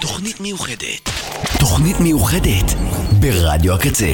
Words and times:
תוכנית 0.00 0.40
מיוחדת. 0.40 1.10
תוכנית 1.58 2.00
מיוחדת 2.00 2.74
ברדיו 3.20 3.74
הקצה. 3.74 4.06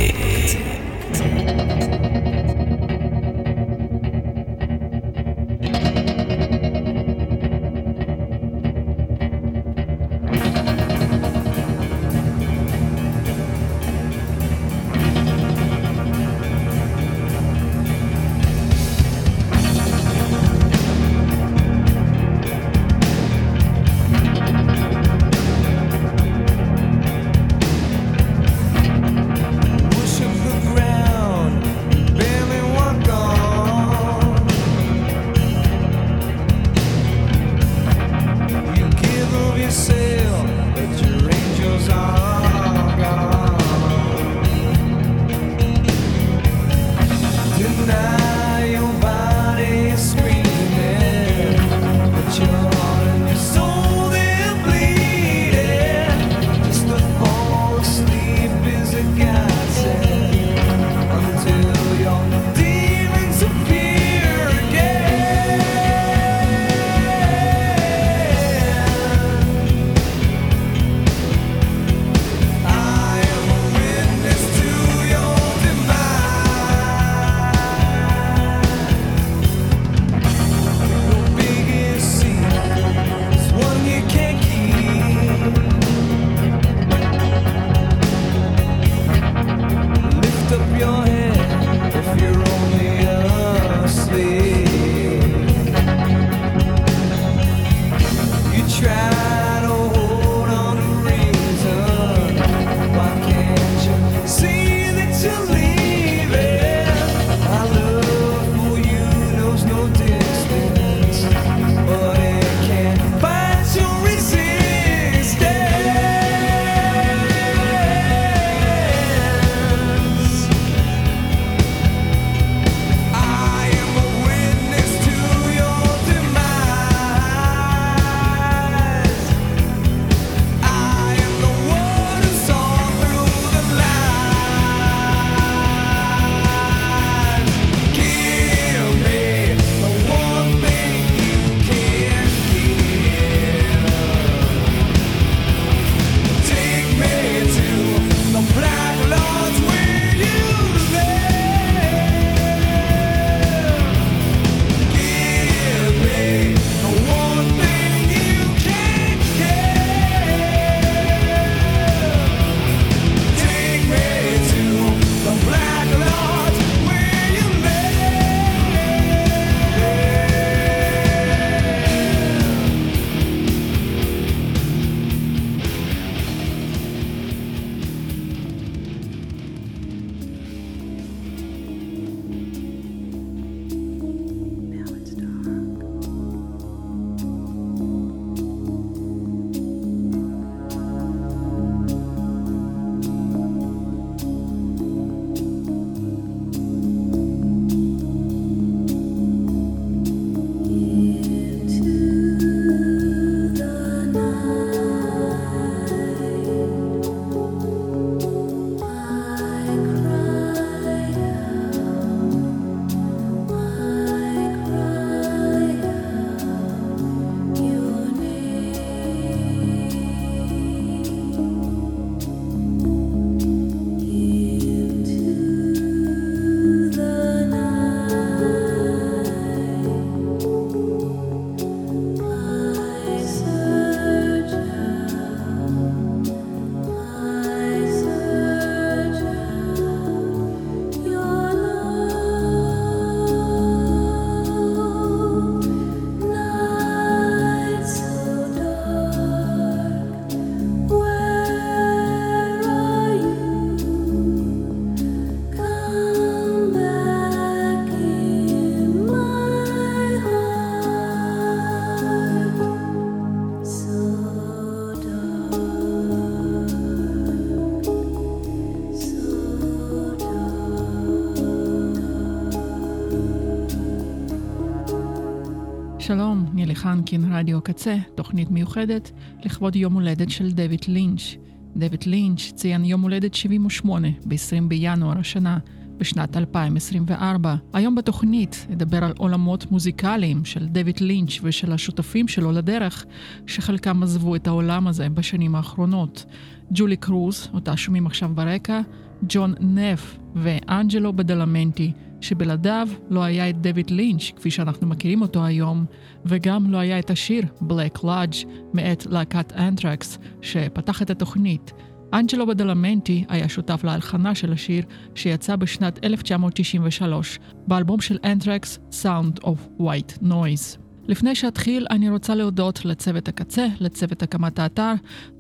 שלום, 276.15 276.47
נילי 276.55 276.75
חנקין, 276.75 277.33
רדיו 277.33 277.61
קצה, 277.61 277.97
תוכנית 278.15 278.51
מיוחדת 278.51 279.11
לכבוד 279.45 279.77
יום 279.77 279.95
הולדת 279.95 280.31
של 280.31 280.51
דויד 280.51 280.85
לינץ'. 280.89 281.37
דויד 281.77 282.05
לינץ' 282.07 282.53
ציין 282.55 282.85
יום 282.85 283.03
הולדת 283.03 283.35
78 283.35 284.09
ב-20 284.27 284.69
בינואר 284.69 285.19
השנה, 285.19 285.59
בשנת 285.97 286.37
2024. 286.37 287.55
היום 287.73 287.95
בתוכנית 287.95 288.67
נדבר 288.71 289.05
על 289.05 289.13
עולמות 289.19 289.71
מוזיקליים 289.71 290.45
של 290.45 290.67
דויד 290.67 291.01
לינץ' 291.01 291.41
ושל 291.43 291.73
השותפים 291.73 292.29
שלו 292.29 292.53
לדרך, 292.53 293.05
שחלקם 293.47 294.03
עזבו 294.03 294.37
את 294.37 294.47
העולם 294.47 294.87
הזה 294.87 295.09
בשנים 295.09 295.55
האחרונות. 295.55 296.25
ג'ולי 296.71 296.97
קרוז, 296.97 297.49
אותה 297.55 297.77
שומעים 297.77 298.07
עכשיו 298.07 298.31
ברקע, 298.35 298.81
ג'ון 299.29 299.55
נף 299.61 300.19
ואנג'לו 300.35 301.13
בדלמנטי, 301.13 301.93
שבלעדיו 302.23 302.89
לא 303.11 303.23
היה 303.23 303.51
את 303.51 303.61
דויד 303.61 303.91
לינץ', 303.91 304.33
כפי 304.37 304.51
שאנחנו 304.51 304.87
מכירים 304.87 305.23
אותו 305.23 305.45
היום, 305.45 305.85
וגם 306.27 306.71
לא 306.71 306.79
היה 306.79 306.99
את 306.99 307.11
השיר 307.11 307.45
Black 307.61 307.99
Lodge 307.99 308.47
מאת 308.73 309.07
להקת 309.07 309.53
אנטרקס, 309.53 310.19
שפתח 310.43 311.03
את 311.03 311.11
התוכנית. 311.11 311.73
אנג'לו 312.13 312.47
בדלמנטי 312.47 313.25
היה 313.29 313.49
שותף 313.49 313.85
להלחנה 313.85 314.35
של 314.35 314.53
השיר 314.53 314.85
שיצא 315.15 315.57
בשנת 315.57 316.05
1993 316.05 317.39
באלבום 317.67 318.01
של 318.01 318.19
אנטרקס 318.25 318.79
Sound 319.03 319.45
of 319.45 319.81
White 319.81 320.23
Noise. 320.23 320.92
לפני 321.09 321.35
שאתחיל, 321.35 321.87
אני 321.91 322.11
רוצה 322.11 322.35
להודות 322.35 322.85
לצוות 322.85 323.29
הקצה, 323.29 323.67
לצוות 323.81 324.23
הקמת 324.23 324.59
האתר, 324.59 324.93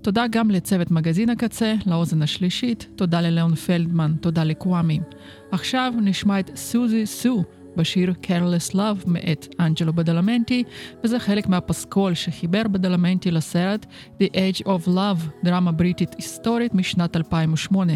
תודה 0.02 0.26
גם 0.30 0.50
לצוות 0.50 0.90
מגזין 0.90 1.30
הקצה, 1.30 1.74
לאוזן 1.86 2.22
השלישית, 2.22 2.88
תודה 2.96 3.20
לליאון 3.20 3.54
פלדמן, 3.54 4.14
תודה 4.20 4.44
לקוואמי. 4.44 5.00
עכשיו 5.52 5.92
נשמע 6.02 6.40
את 6.40 6.50
סוזי 6.56 7.06
סו 7.06 7.44
בשיר 7.76 8.14
Careless 8.22 8.74
Love 8.74 9.06
מאת 9.06 9.54
אנג'לו 9.60 9.92
בדלמנטי, 9.92 10.64
וזה 11.04 11.18
חלק 11.18 11.46
מהפסקול 11.46 12.14
שחיבר 12.14 12.62
בדלמנטי 12.62 13.30
לסרט 13.30 13.86
The 14.22 14.26
Age 14.26 14.64
of 14.64 14.88
Love, 14.88 15.44
דרמה 15.44 15.72
בריטית 15.72 16.14
היסטורית 16.14 16.74
משנת 16.74 17.16
2008. 17.16 17.92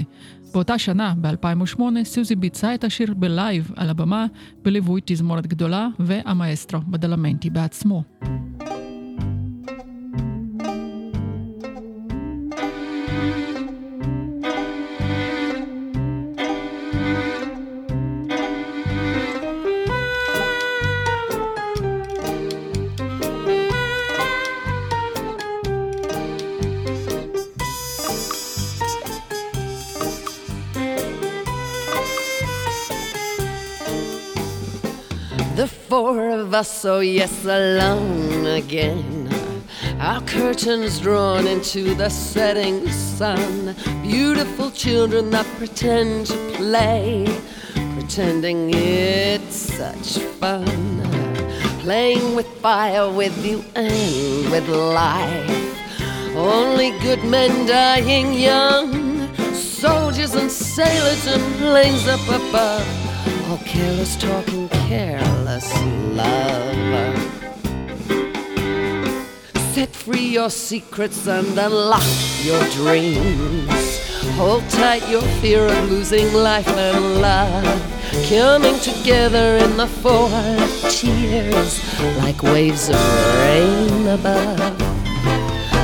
באותה 0.56 0.78
שנה, 0.78 1.14
ב-2008, 1.20 1.80
סוזי 2.04 2.36
ביצעה 2.36 2.74
את 2.74 2.84
השיר 2.84 3.14
בלייב 3.14 3.70
על 3.76 3.90
הבמה, 3.90 4.26
בליווי 4.62 5.00
תזמורת 5.04 5.46
גדולה 5.46 5.88
והמאסטרו 5.98 6.80
בדלמנטי 6.80 7.50
בעצמו. 7.50 8.02
Four 35.64 36.28
of 36.28 36.52
us, 36.52 36.84
oh 36.84 37.00
yes, 37.00 37.44
alone 37.46 38.44
again. 38.44 39.30
Our 39.98 40.20
curtains 40.22 41.00
drawn 41.00 41.46
into 41.46 41.94
the 41.94 42.10
setting 42.10 42.86
sun. 42.88 43.74
Beautiful 44.02 44.70
children 44.70 45.30
that 45.30 45.46
pretend 45.56 46.26
to 46.26 46.36
play, 46.56 47.24
pretending 47.94 48.70
it's 48.74 49.56
such 49.56 50.18
fun. 50.34 50.66
Playing 51.80 52.34
with 52.34 52.48
fire, 52.60 53.10
with 53.10 53.36
you, 53.46 53.64
and 53.74 54.50
with 54.50 54.68
life. 54.68 56.36
Only 56.36 56.90
good 57.00 57.24
men 57.24 57.66
dying 57.66 58.34
young. 58.34 59.34
Soldiers 59.54 60.34
and 60.34 60.50
sailors 60.50 61.26
and 61.26 61.42
planes 61.56 62.06
up 62.08 62.20
above 62.28 63.06
all 63.48 63.58
careless 63.58 64.16
talking, 64.16 64.68
love. 66.14 67.16
Set 69.72 69.88
free 69.94 70.28
your 70.28 70.50
secrets 70.50 71.26
and 71.26 71.58
unlock 71.58 72.02
your 72.42 72.62
dreams. 72.70 74.00
Hold 74.36 74.68
tight 74.68 75.08
your 75.08 75.22
fear 75.40 75.66
of 75.66 75.90
losing 75.90 76.32
life 76.34 76.68
and 76.68 77.22
love. 77.22 77.64
Coming 78.28 78.78
together 78.80 79.56
in 79.56 79.76
the 79.76 79.86
four 79.86 80.28
tears, 80.90 81.80
like 82.18 82.42
waves 82.42 82.90
of 82.90 83.00
rain 83.38 84.08
above. 84.08 84.78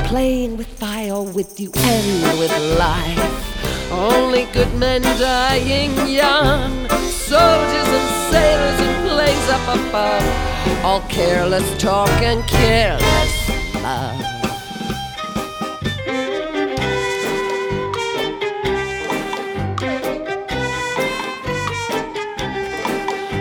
Playing 0.07 0.59
with 0.59 0.69
fire 0.69 1.23
with 1.23 1.59
you 1.59 1.73
and 1.75 2.39
with 2.39 2.53
life. 2.79 3.52
Only 3.93 4.45
good 4.53 4.73
men 4.75 5.03
dying 5.03 5.93
young 6.09 6.89
soldiers 6.89 7.89
and 7.99 8.09
sailors 8.33 8.81
and 8.87 9.09
planes 9.11 9.49
up 9.51 9.67
above. 9.77 10.85
All 10.85 11.03
careless 11.03 11.69
talk 11.81 12.09
and 12.23 12.43
careless 12.49 13.33
love. 13.75 14.21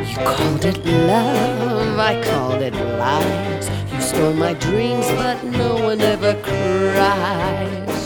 You 0.09 0.15
called 0.17 0.65
it 0.65 0.85
love, 0.85 1.97
I 1.97 2.21
called 2.23 2.61
it 2.61 2.75
lies. 2.75 3.69
You 3.91 4.01
stole 4.01 4.33
my 4.33 4.53
dreams, 4.53 5.07
but 5.11 5.43
no 5.43 5.75
one 5.75 6.01
ever 6.01 6.33
cries. 6.43 8.00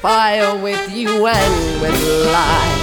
Fire 0.00 0.56
with 0.56 0.96
you 0.96 1.26
and 1.26 1.82
with 1.82 1.92
life. 2.32 2.80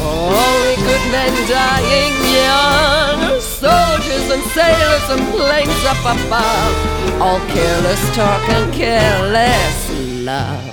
Oh, 0.00 0.32
Only 0.44 0.76
good 0.76 1.04
men 1.12 1.34
dying 1.48 2.14
young, 2.40 3.40
soldiers 3.40 4.30
and 4.30 4.42
sailors 4.56 5.06
and 5.10 5.22
planes 5.32 5.84
up 5.84 6.00
above, 6.00 7.20
all 7.20 7.40
careless 7.52 8.16
talk 8.16 8.48
and 8.48 8.72
careless 8.72 9.90
love. 10.24 10.64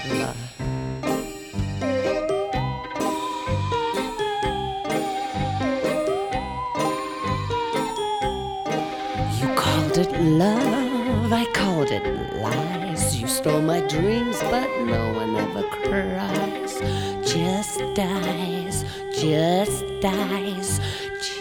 You 9.38 9.48
called 9.56 9.98
it 9.98 10.12
love, 10.22 11.34
I 11.34 11.46
called 11.54 11.92
it 11.92 12.21
stole 13.42 13.62
my 13.62 13.80
dreams, 13.88 14.40
but 14.52 14.70
no 14.86 15.14
one 15.14 15.36
ever 15.36 15.64
cries. 15.64 16.80
Just 17.28 17.80
dies, 17.96 18.86
just 19.12 19.84
dies, 20.00 20.80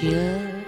just 0.01 0.60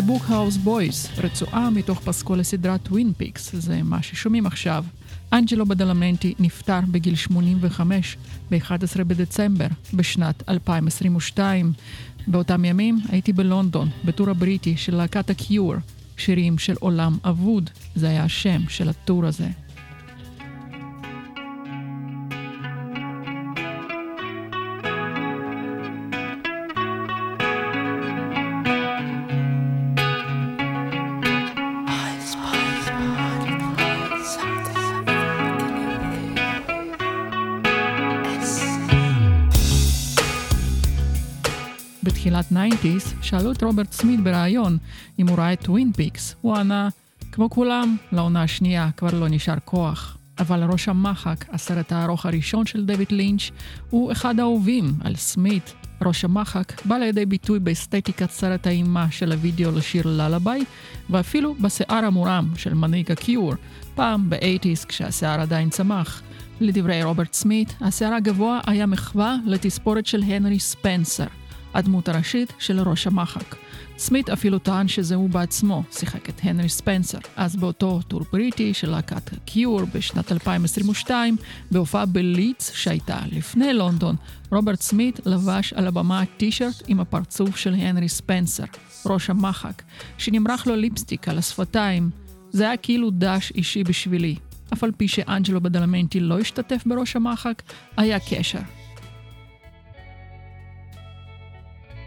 The 0.00 0.02
Bookhouse 0.02 0.66
Boys, 0.66 1.22
רצועה 1.22 1.70
מתוך 1.70 2.00
פסקול 2.00 2.40
הסדרה 2.40 2.78
טווין 2.78 3.12
פיקס, 3.16 3.54
זה 3.54 3.82
מה 3.82 4.02
ששומעים 4.02 4.46
עכשיו. 4.46 4.84
אנג'לו 5.32 5.66
בדלמנטי 5.66 6.34
נפטר 6.38 6.80
בגיל 6.90 7.14
85 7.14 8.16
ב-11 8.50 9.04
בדצמבר 9.06 9.66
בשנת 9.94 10.48
2022. 10.48 11.72
באותם 12.26 12.64
ימים 12.64 13.00
הייתי 13.08 13.32
בלונדון, 13.32 13.88
ב 14.04 14.09
tour 14.09 14.30
הבריטי 14.30 14.76
של 14.76 14.96
להקת 14.96 15.30
הקיור, 15.30 15.74
שירים 16.16 16.58
של 16.58 16.74
עולם 16.80 17.18
אבוד, 17.24 17.70
זה 17.94 18.08
היה 18.08 18.24
השם 18.24 18.60
של 18.68 18.88
ה 18.88 18.96
tour 18.96 19.26
הזה. 19.26 19.48
בתחילת 42.20 42.52
90's, 42.52 43.22
שאלו 43.22 43.52
את 43.52 43.62
רוברט 43.62 43.92
סמית 43.92 44.20
בריאיון 44.20 44.78
אם 45.18 45.28
הוא 45.28 45.38
ראה 45.38 45.52
את 45.52 45.60
טווין 45.60 45.92
פיקס. 45.92 46.34
הוא 46.40 46.56
ענה, 46.56 46.88
כמו 47.32 47.50
כולם, 47.50 47.96
לעונה 48.12 48.42
השנייה 48.42 48.90
כבר 48.96 49.08
לא 49.12 49.28
נשאר 49.28 49.54
כוח. 49.64 50.16
אבל 50.38 50.64
ראש 50.64 50.88
המחק, 50.88 51.44
הסרט 51.52 51.92
הארוך 51.92 52.26
הראשון 52.26 52.66
של 52.66 52.86
דויד 52.86 53.12
לינץ', 53.12 53.50
הוא 53.90 54.12
אחד 54.12 54.40
האהובים 54.40 54.92
על 55.00 55.16
סמית. 55.16 55.74
ראש 56.02 56.24
המחק 56.24 56.86
בא 56.86 56.96
לידי 56.96 57.26
ביטוי 57.26 57.58
באסתטיקת 57.58 58.30
סרט 58.30 58.66
האימה 58.66 59.10
של 59.10 59.32
הוידאו 59.32 59.72
לשיר 59.72 60.06
Lullaby, 60.06 60.64
ואפילו 61.10 61.54
בשיער 61.54 62.04
המורם 62.04 62.48
של 62.56 62.74
מנהיג 62.74 63.12
הקיור, 63.12 63.54
פעם 63.94 64.30
ב-80's 64.30 64.86
כשהשיער 64.88 65.40
עדיין 65.40 65.70
צמח. 65.70 66.22
לדברי 66.60 67.02
רוברט 67.02 67.32
סמית, 67.32 67.74
השיער 67.80 68.14
הגבוה 68.14 68.60
היה 68.66 68.86
מחווה 68.86 69.36
לתספורת 69.46 70.06
של 70.06 70.22
הנרי 70.22 70.58
ספנסר, 70.58 71.26
הדמות 71.74 72.08
הראשית 72.08 72.52
של 72.58 72.80
ראש 72.80 73.06
המחק. 73.06 73.56
סמית 73.98 74.30
אפילו 74.30 74.58
טען 74.58 74.88
שזה 74.88 75.14
הוא 75.14 75.30
בעצמו 75.30 75.82
שיחק 75.92 76.28
את 76.28 76.40
הנרי 76.42 76.68
ספנסר. 76.68 77.18
אז 77.36 77.56
באותו 77.56 78.00
טור 78.08 78.20
בריטי 78.32 78.74
של 78.74 78.90
להקת 78.90 79.30
קיור 79.44 79.80
בשנת 79.94 80.32
2022, 80.32 81.36
בהופעה 81.70 82.06
בליץ 82.06 82.70
שהייתה 82.74 83.18
לפני 83.32 83.72
לונדון, 83.72 84.16
רוברט 84.52 84.80
סמית 84.80 85.20
לבש 85.26 85.72
על 85.72 85.86
הבמה 85.86 86.22
טישרט 86.36 86.82
עם 86.86 87.00
הפרצוף 87.00 87.56
של 87.56 87.74
הנרי 87.74 88.08
ספנסר, 88.08 88.64
ראש 89.06 89.30
המחק, 89.30 89.82
שנמרח 90.18 90.66
לו 90.66 90.76
ליפסטיק 90.76 91.28
על 91.28 91.38
השפתיים. 91.38 92.10
זה 92.50 92.64
היה 92.64 92.76
כאילו 92.76 93.10
דש 93.10 93.52
אישי 93.54 93.84
בשבילי. 93.84 94.36
אף 94.72 94.84
על 94.84 94.90
פי 94.96 95.08
שאנג'לו 95.08 95.60
בדלמנטי 95.60 96.20
לא 96.20 96.38
השתתף 96.38 96.82
בראש 96.86 97.16
המחק, 97.16 97.62
היה 97.96 98.18
קשר. 98.30 98.79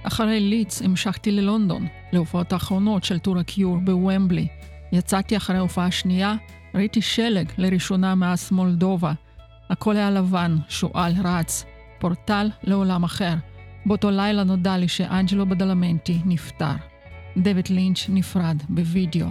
אחרי 0.03 0.39
ליץ 0.39 0.81
המשכתי 0.81 1.31
ללונדון, 1.31 1.87
להופעות 2.13 2.53
האחרונות 2.53 3.03
של 3.03 3.19
טור 3.19 3.37
הקיור 3.39 3.77
בוומבלי. 3.77 4.47
יצאתי 4.91 5.37
אחרי 5.37 5.57
ההופעה 5.57 5.85
השנייה, 5.85 6.35
ראיתי 6.75 7.01
שלג 7.01 7.51
לראשונה 7.57 8.15
מאז 8.15 8.51
מולדובה. 8.51 9.13
הכל 9.69 9.95
היה 9.95 10.11
לבן, 10.11 10.57
שועל 10.69 11.13
רץ, 11.23 11.65
פורטל 11.99 12.49
לעולם 12.63 13.03
אחר. 13.03 13.33
באותו 13.85 14.11
לילה 14.11 14.43
נודע 14.43 14.77
לי 14.77 14.87
שאנג'לו 14.87 15.45
בדלמנטי 15.45 16.19
נפטר. 16.25 16.73
דויד 17.37 17.67
לינץ' 17.69 18.05
נפרד 18.09 18.61
בווידאו. 18.69 19.27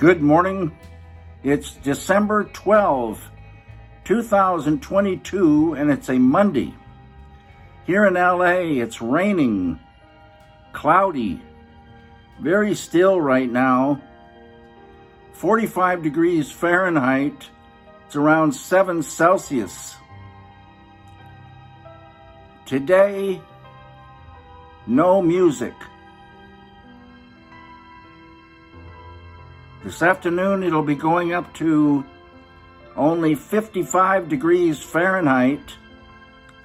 Good 0.00 0.22
morning. 0.22 0.70
It's 1.44 1.74
December 1.84 2.44
12, 2.52 3.30
2022, 4.04 5.74
and 5.74 5.90
it's 5.90 6.08
a 6.08 6.18
Monday. 6.18 6.79
Here 7.90 8.06
in 8.06 8.14
LA, 8.14 8.80
it's 8.80 9.02
raining, 9.02 9.80
cloudy, 10.72 11.42
very 12.38 12.76
still 12.76 13.20
right 13.20 13.50
now. 13.50 14.00
45 15.32 16.00
degrees 16.00 16.52
Fahrenheit. 16.52 17.50
It's 18.06 18.14
around 18.14 18.52
7 18.52 19.02
Celsius. 19.02 19.96
Today, 22.64 23.40
no 24.86 25.20
music. 25.20 25.74
This 29.82 30.00
afternoon, 30.00 30.62
it'll 30.62 30.84
be 30.84 30.94
going 30.94 31.32
up 31.32 31.52
to 31.54 32.04
only 32.94 33.34
55 33.34 34.28
degrees 34.28 34.80
Fahrenheit. 34.80 35.74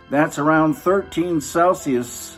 That's 0.10 0.38
around 0.38 0.76
13 0.76 1.42
Celsius. 1.42 2.38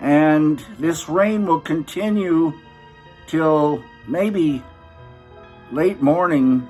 And 0.00 0.64
this 0.78 1.08
rain 1.08 1.46
will 1.46 1.60
continue 1.60 2.52
till 3.26 3.84
maybe 4.08 4.62
late 5.70 6.00
morning 6.00 6.66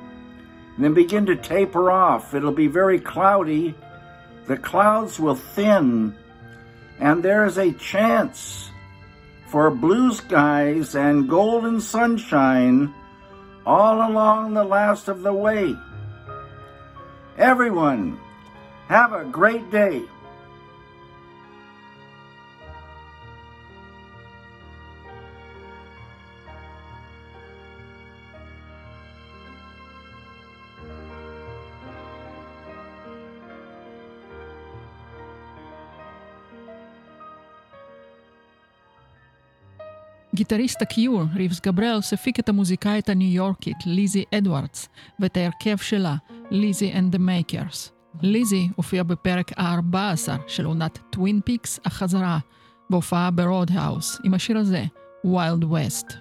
and 0.77 0.85
then 0.85 0.95
begin 0.95 1.27
to 1.27 1.37
taper 1.37 1.91
off. 1.91 2.35
It'll 2.35 2.53
be 2.53 2.67
very 2.67 2.99
cloudy. 2.99 3.75
The 4.47 4.57
clouds 4.57 5.21
will 5.21 5.37
thin, 5.37 6.17
and 6.99 7.23
there 7.23 7.45
is 7.45 7.59
a 7.59 7.73
chance 7.73 8.71
for 9.47 9.71
blue 9.71 10.13
skies 10.15 10.95
and 10.95 11.29
golden 11.29 11.81
sunshine 11.81 12.93
all 13.67 14.11
along 14.11 14.55
the 14.55 14.65
last 14.65 15.09
of 15.09 15.23
the 15.23 15.33
way. 15.33 15.77
Everyone, 17.37 18.19
have 18.91 19.13
a 19.13 19.25
great 19.25 19.71
day. 19.71 20.03
גיטריסט 40.35 40.83
הקיור, 40.83 41.23
ריבס 41.35 41.61
גבריאלס, 41.61 42.13
הפיק 42.13 42.41
את 42.41 42.49
המוזיקאית 42.49 43.09
הניו 43.09 43.29
יורקית 43.29 43.77
ליזי 43.87 44.25
אדוארדס 44.35 44.89
ואת 45.21 45.37
ההרכב 45.37 45.77
שלה, 45.77 46.17
Lizzie 46.51 46.93
and 46.93 47.13
the 47.13 47.19
Makers. 47.19 48.00
ליזי 48.23 48.69
הופיע 48.77 49.03
בפרק 49.03 49.59
ה-14 49.59 50.29
של 50.47 50.65
עונת 50.65 50.99
טווין 51.11 51.41
פיקס 51.45 51.81
החזרה, 51.85 52.39
בהופעה 52.91 53.31
ברודהאוס, 53.31 54.19
עם 54.25 54.35
השיר 54.35 54.59
הזה, 54.59 54.85
Wild 55.25 55.65
West. 55.65 56.13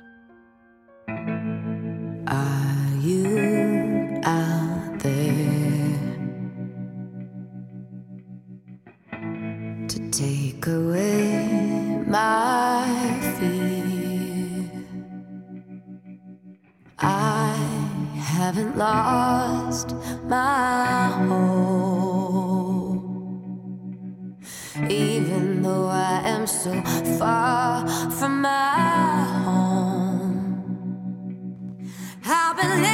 Are 2.27 2.95
you 3.01 4.21
out 4.23 4.99
there 5.03 6.09
to 9.91 9.97
take 10.11 10.67
away 10.67 12.03
my 12.07 12.85
fear? 13.35 13.89
I 16.99 17.68
haven't 18.39 18.77
lost 18.77 19.93
my 20.23 21.09
hope, 21.27 23.03
even 24.89 25.61
though 25.61 25.87
I 25.87 26.21
am 26.23 26.47
so 26.47 26.71
far 27.19 27.85
from 28.09 28.41
my 28.41 29.25
home. 29.43 30.79
I've 32.23 32.55
been 32.55 32.88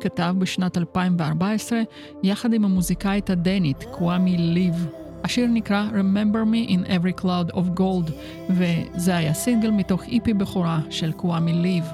כתב 0.00 0.34
בשנת 0.38 0.78
2014 0.78 1.82
יחד 2.22 2.52
עם 2.52 2.64
המוזיקאית 2.64 3.30
הדנית 3.30 3.84
קוואמי 3.90 4.36
ליב. 4.38 4.86
השיר 5.24 5.46
נקרא 5.46 5.88
Remember 5.92 6.52
Me 6.52 6.70
in 6.70 6.88
Every 6.88 7.22
Cloud 7.22 7.54
of 7.54 7.80
Gold, 7.80 8.12
וזה 8.50 9.16
היה 9.16 9.34
סינגל 9.34 9.70
מתוך 9.70 10.02
EP 10.04 10.34
בכורה 10.34 10.80
של 10.90 11.12
קוואמי 11.12 11.52
ליב. 11.52 11.84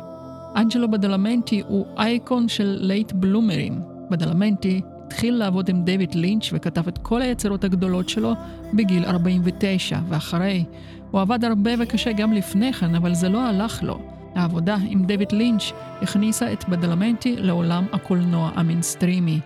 אנג'לו 0.57 0.91
בדלמנטי 0.91 1.63
הוא 1.69 1.87
אייקון 1.99 2.49
של 2.49 2.77
late 2.81 3.13
bloomer 3.13 3.60
ים. 3.60 3.81
בדלמנטי 4.11 4.81
התחיל 5.07 5.35
לעבוד 5.35 5.69
עם 5.69 5.85
דויד 5.85 6.15
לינץ' 6.15 6.51
וכתב 6.53 6.89
את 6.89 6.99
כל 6.99 7.23
היצירות 7.23 7.65
הגדולות 7.65 8.09
שלו 8.09 8.33
בגיל 8.75 9.05
49, 9.05 9.99
ואחרי. 10.09 10.65
הוא 11.11 11.21
עבד 11.21 11.45
הרבה 11.45 11.71
וקשה 11.79 12.13
גם 12.13 12.33
לפני 12.33 12.73
כן, 12.73 12.95
אבל 12.95 13.15
זה 13.15 13.29
לא 13.29 13.47
הלך 13.47 13.83
לו. 13.83 14.18
העבודה 14.39 14.77
עם 14.87 15.05
דויד 15.05 15.33
לינץ' 15.33 15.73
הכניסה 16.03 16.53
את 16.53 16.69
בדלמנטי 16.69 17.37
לעולם 17.37 17.87
הקולנוע 17.93 18.51
המינסטרימי. 18.55 19.41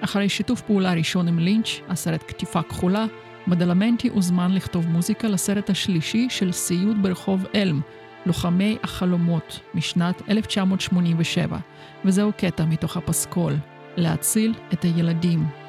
אחרי 0.00 0.28
שיתוף 0.28 0.60
פעולה 0.60 0.92
ראשון 0.92 1.28
עם 1.28 1.38
לינץ', 1.38 1.80
הסרט 1.88 2.22
קטיפה 2.22 2.62
כחולה, 2.62 3.06
בדלמנטי 3.48 4.08
הוזמן 4.08 4.52
לכתוב 4.52 4.88
מוזיקה 4.88 5.28
לסרט 5.28 5.70
השלישי 5.70 6.26
של 6.30 6.52
סיוט 6.52 6.96
ברחוב 7.02 7.46
אלם, 7.54 7.80
לוחמי 8.26 8.76
החלומות, 8.82 9.60
משנת 9.74 10.22
1987, 10.28 11.58
וזהו 12.04 12.32
קטע 12.36 12.64
מתוך 12.64 12.96
הפסקול, 12.96 13.56
להציל 13.96 14.54
את 14.72 14.82
הילדים. 14.82 15.65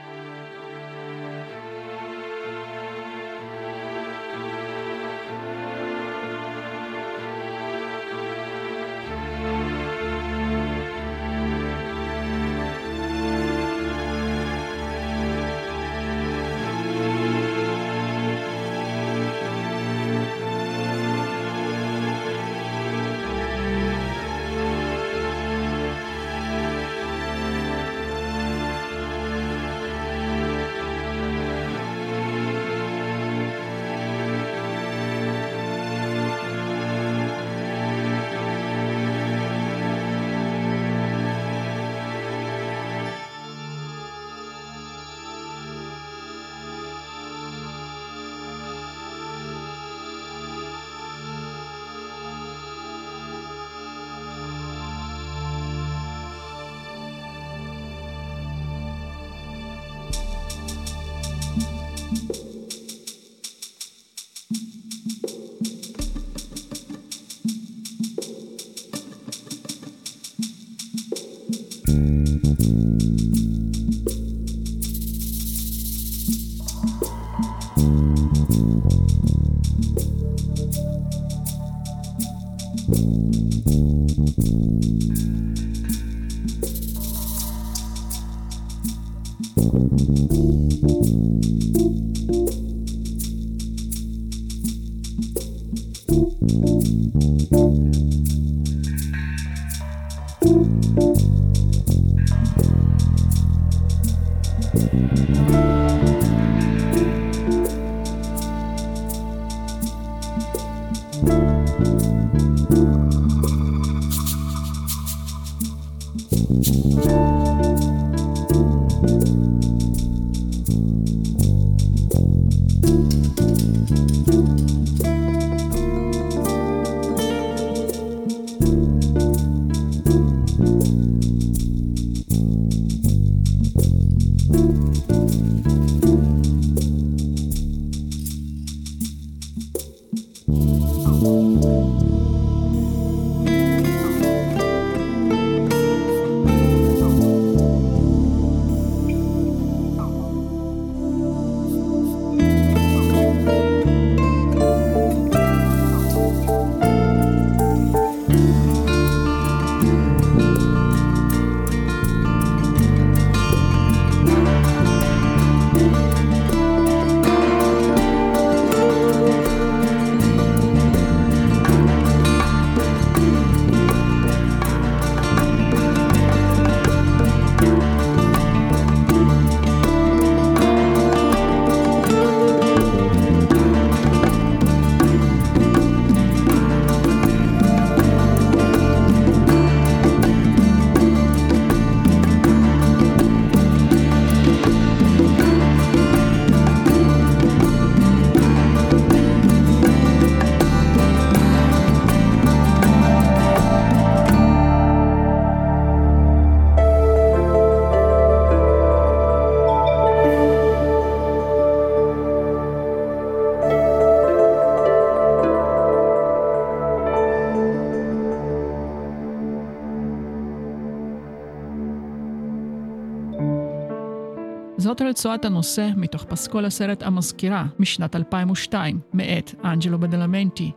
רצועת 225.07 225.45
הנושא 225.45 225.89
מתוך 225.97 226.23
פסקול 226.23 226.65
הסרט 226.65 227.03
המזכירה 227.03 227.65
משנת 227.79 228.15
2002, 228.15 228.99
מאת 229.13 229.55
אנג'לו 229.63 229.99
בדלמנטי. 229.99 230.71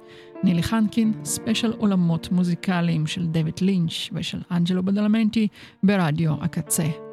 נילי 0.45 0.62
חנקין, 0.62 1.12
ספיישל 1.25 1.73
עולמות 1.79 2.33
מוזיקליים 2.33 3.07
של 3.07 3.27
דויד 3.27 3.61
לינץ' 3.61 4.09
ושל 4.12 4.40
אנג'לו 4.51 4.83
בדלמנטי 4.83 5.49
ברדיו 5.83 6.35
הקצה. 6.40 7.10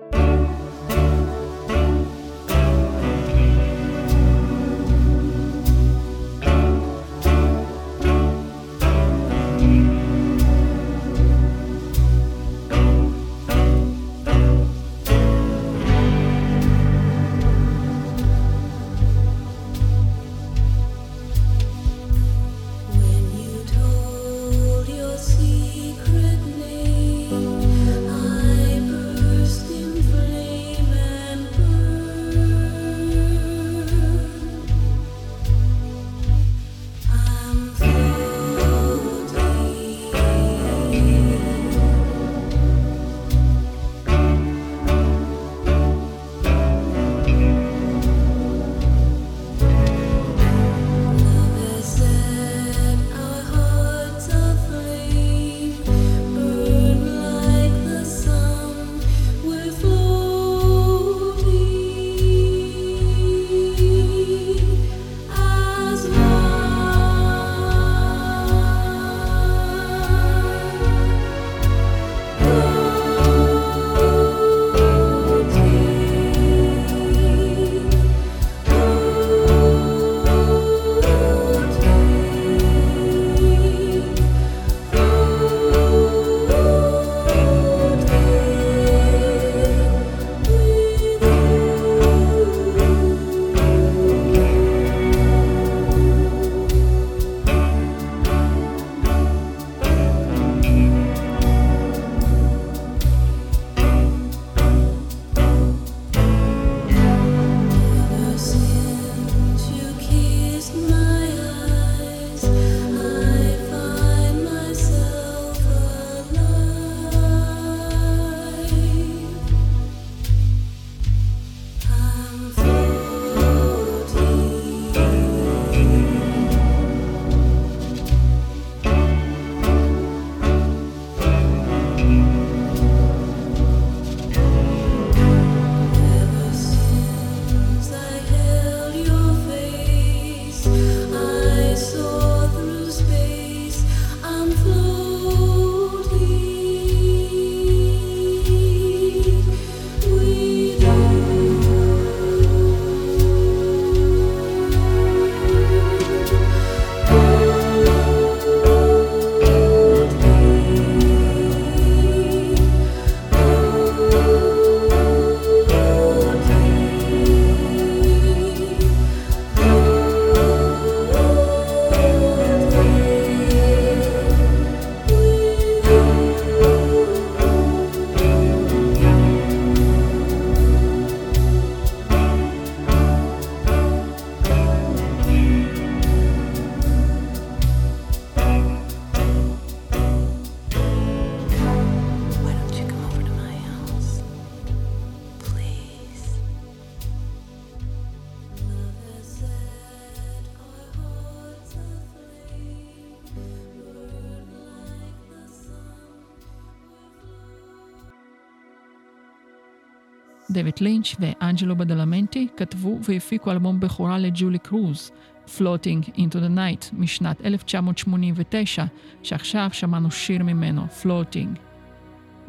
דויד 210.77 210.91
לינץ' 210.91 211.15
ואנג'לו 211.19 211.75
בדלמנטי 211.75 212.47
כתבו 212.57 212.99
והפיקו 213.01 213.51
אלבום 213.51 213.79
בכורה 213.79 214.17
לג'ולי 214.17 214.57
קרוז, 214.57 215.11
Floating 215.47 216.09
into 216.17 216.35
the 216.35 216.57
Night, 216.57 216.93
משנת 216.93 217.41
1989, 217.45 218.85
שעכשיו 219.23 219.69
שמענו 219.71 220.11
שיר 220.11 220.43
ממנו, 220.43 220.85
Floating. 221.03 221.59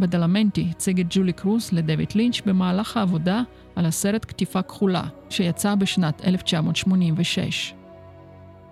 בדלמנטי 0.00 0.66
הציג 0.70 1.00
את 1.00 1.06
ג'ולי 1.10 1.32
קרוז 1.32 1.72
לדויד 1.72 2.12
לינץ' 2.14 2.40
במהלך 2.46 2.96
העבודה 2.96 3.42
על 3.76 3.86
הסרט 3.86 4.24
כתיפה 4.28 4.62
כחולה, 4.62 5.04
שיצא 5.30 5.74
בשנת 5.74 6.24
1986. 6.24 7.77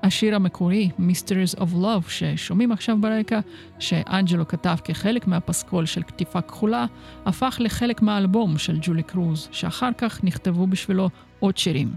השיר 0.03 0.37
המקורי, 0.37 0.91
Mysteries 0.99 1.59
of 1.59 1.75
Love, 1.83 2.09
ששומעים 2.09 2.73
עכשיו 2.73 2.97
ברקע, 3.01 3.41
שאנג'לו 3.79 4.49
כתב 4.49 4.77
כחלק 4.85 5.27
מהפסקול 5.27 5.87
של 5.87 6.03
כתיפה 6.03 6.41
כחולה, 6.41 6.87
הפך 7.27 7.57
לחלק 7.61 8.03
מהאלבום 8.03 8.59
של 8.59 8.79
ג'ולי 8.83 9.03
קרוז, 9.03 9.49
שאחר 9.53 9.91
כך 9.99 10.25
נכתבו 10.25 10.67
בשבילו 10.67 11.11
עוד 11.41 11.57
שירים. 11.57 11.89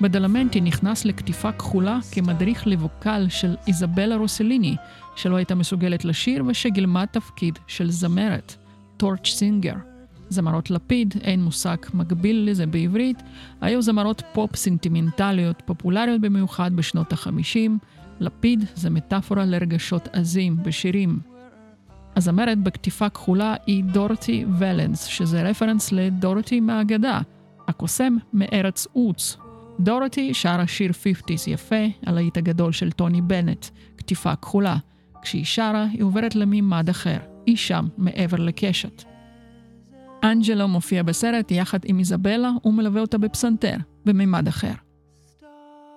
בדלמנטי 0.00 0.60
נכנס 0.60 1.04
לקטיפה 1.04 1.52
כחולה 1.52 1.98
כמדריך 2.12 2.66
ל 2.66 2.76
vocal 2.76 3.26
של 3.28 3.56
איזבלה 3.66 4.16
רוסליני, 4.16 4.76
שלא 5.16 5.36
הייתה 5.36 5.54
מסוגלת 5.54 6.04
לשיר 6.04 6.44
ושגילמה 6.46 7.06
תפקיד 7.06 7.58
של 7.66 7.90
זמרת, 7.90 8.56
torch 8.96 9.26
singer. 9.26 9.74
זמרות 10.28 10.70
לפיד, 10.70 11.14
אין 11.20 11.42
מושג 11.42 11.76
מקביל 11.94 12.48
לזה 12.50 12.66
בעברית, 12.66 13.22
היו 13.60 13.82
זמרות 13.82 14.22
פופ 14.32 14.56
סנטימנטליות 14.56 15.62
פופולריות 15.64 16.20
במיוחד 16.20 16.70
בשנות 16.74 17.12
ה-50. 17.12 17.70
לפיד 18.20 18.64
זה 18.74 18.90
מטאפורה 18.90 19.44
לרגשות 19.44 20.08
עזים 20.12 20.56
בשירים. 20.62 21.18
הזמרת 22.16 22.58
בקטיפה 22.58 23.08
כחולה 23.08 23.54
היא 23.66 23.84
דורטי 23.84 24.44
ולנס, 24.58 25.04
שזה 25.04 25.42
רפרנס 25.42 25.92
לדורטי 25.92 26.60
מהאגדה, 26.60 27.20
הקוסם 27.68 28.16
מארץ 28.32 28.86
עוץ. 28.92 29.36
דורטי 29.80 30.34
שרה 30.34 30.66
שיר 30.66 30.90
50's 30.90 31.50
יפה, 31.50 31.84
הלהיט 32.06 32.36
הגדול 32.36 32.72
של 32.72 32.90
טוני 32.90 33.20
בנט, 33.20 33.66
כתיפה 33.96 34.36
כחולה. 34.36 34.76
כשהיא 35.22 35.44
שרה, 35.44 35.86
היא 35.92 36.02
עוברת 36.02 36.34
למימד 36.34 36.88
אחר, 36.88 37.18
היא 37.46 37.56
שם, 37.56 37.86
מעבר 37.96 38.36
לקשת. 38.36 39.04
אנג'לו 40.24 40.68
מופיע 40.68 41.02
בסרט 41.02 41.50
יחד 41.50 41.78
עם 41.84 41.98
איזבלה 41.98 42.50
ומלווה 42.64 43.00
אותה 43.00 43.18
בפסנתר, 43.18 43.76
במימד 44.06 44.48
אחר. 44.48 44.72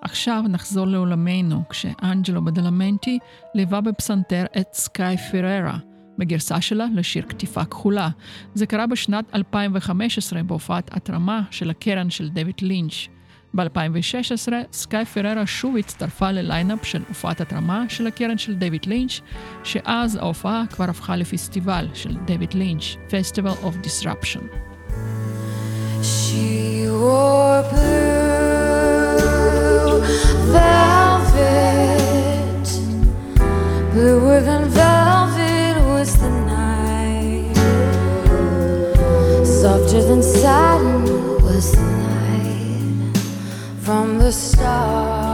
עכשיו 0.02 0.44
נחזור 0.50 0.88
לעולמנו, 0.88 1.64
כשאנג'לו 1.70 2.46
בדלמנטי 2.46 3.20
ליווה 3.56 3.82
בפסנתר 3.82 4.46
את 4.60 4.68
סקאי 4.74 5.18
פיררה, 5.18 5.78
בגרסה 6.18 6.62
שלה 6.62 6.86
לשיר 6.96 7.24
כתיפה 7.24 7.66
כחולה. 7.66 8.10
זה 8.54 8.66
קרה 8.66 8.88
בשנת 8.88 9.36
2015 9.36 10.44
בהופעת 10.44 10.98
התרמה 10.98 11.42
של 11.52 11.70
הקרן 11.70 12.10
של 12.10 12.30
דויד 12.30 12.56
לינץ'. 12.62 13.08
ב-2016 13.56 14.54
סקאי 14.72 15.06
פררה 15.06 15.46
שוב 15.46 15.78
הצטרפה 15.78 16.32
לליינאפ 16.32 16.86
של 16.86 17.02
הופעת 17.08 17.42
התרמה 17.42 17.86
של 17.90 18.08
הקרן 18.08 18.38
של 18.38 18.54
דויד 18.54 18.86
לינץ', 18.86 19.20
שאז 19.64 20.16
ההופעה 20.16 20.64
כבר 20.70 20.86
הפכה 20.90 21.16
לפסטיבל 21.16 21.88
של 21.94 22.18
דויד 22.26 22.54
לינץ', 22.54 22.96
Festival 23.10 23.66
of 23.66 23.88
Disruption. 23.88 24.44
Softer 39.64 40.02
than 40.10 40.22
satin 40.22 41.04
was 41.46 41.72
the 41.72 41.80
night 41.80 42.03
from 43.84 44.18
the 44.18 44.32
stars. 44.32 45.33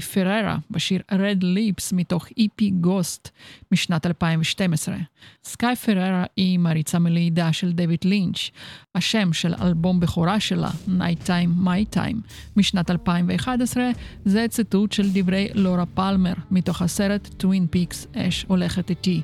סקאי 0.00 0.24
פררה 0.24 0.58
בשיר 0.70 1.00
Red 1.12 1.42
Lips 1.42 1.94
מתוך 1.94 2.26
EP 2.28 2.62
Ghost 2.84 3.28
משנת 3.72 4.06
2012. 4.06 4.96
סקאי 5.44 5.76
פררה 5.76 6.24
היא 6.36 6.58
מעריצה 6.58 6.98
מלידה 6.98 7.52
של 7.52 7.72
דויד 7.72 8.04
לינץ', 8.04 8.50
השם 8.94 9.32
של 9.32 9.54
אלבום 9.62 10.00
בכורה 10.00 10.40
שלה, 10.40 10.70
Night 10.88 11.26
Time 11.26 11.66
My 11.66 11.96
Time, 11.96 12.16
משנת 12.56 12.90
2011, 12.90 13.84
זה 14.24 14.46
ציטוט 14.48 14.92
של 14.92 15.10
דברי 15.12 15.48
לורה 15.54 15.86
פלמר 15.86 16.34
מתוך 16.50 16.82
הסרט 16.82 17.28
טווין 17.36 17.66
פיקס 17.70 18.06
אש 18.16 18.44
הולכת 18.48 18.90
איתי. 18.90 19.22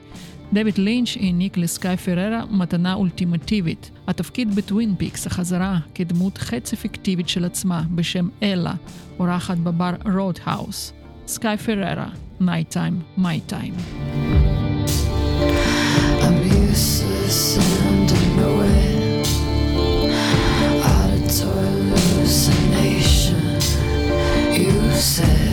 דויד 0.52 0.78
לינץ' 0.78 1.16
העניק 1.20 1.56
לסקאי 1.56 1.96
פררה 1.96 2.42
מתנה 2.50 2.94
אולטימטיבית, 2.94 3.90
התפקיד 4.08 4.54
בטווין 4.54 4.94
פיקס 4.98 5.26
החזרה 5.26 5.78
כדמות 5.94 6.38
חצי 6.38 6.76
פיקטיבית 6.76 7.28
של 7.28 7.44
עצמה 7.44 7.82
בשם 7.94 8.28
אלה, 8.42 8.72
אורחת 9.18 9.58
בבר 9.58 9.94
רודהאוס. 10.14 10.92
סקאי 11.26 11.56
פררה, 11.56 12.08
Night 12.40 12.74
Time, 12.74 13.18
My 13.18 13.52
Time. 13.52 13.76
I'm 16.24 16.52
said 25.02 25.51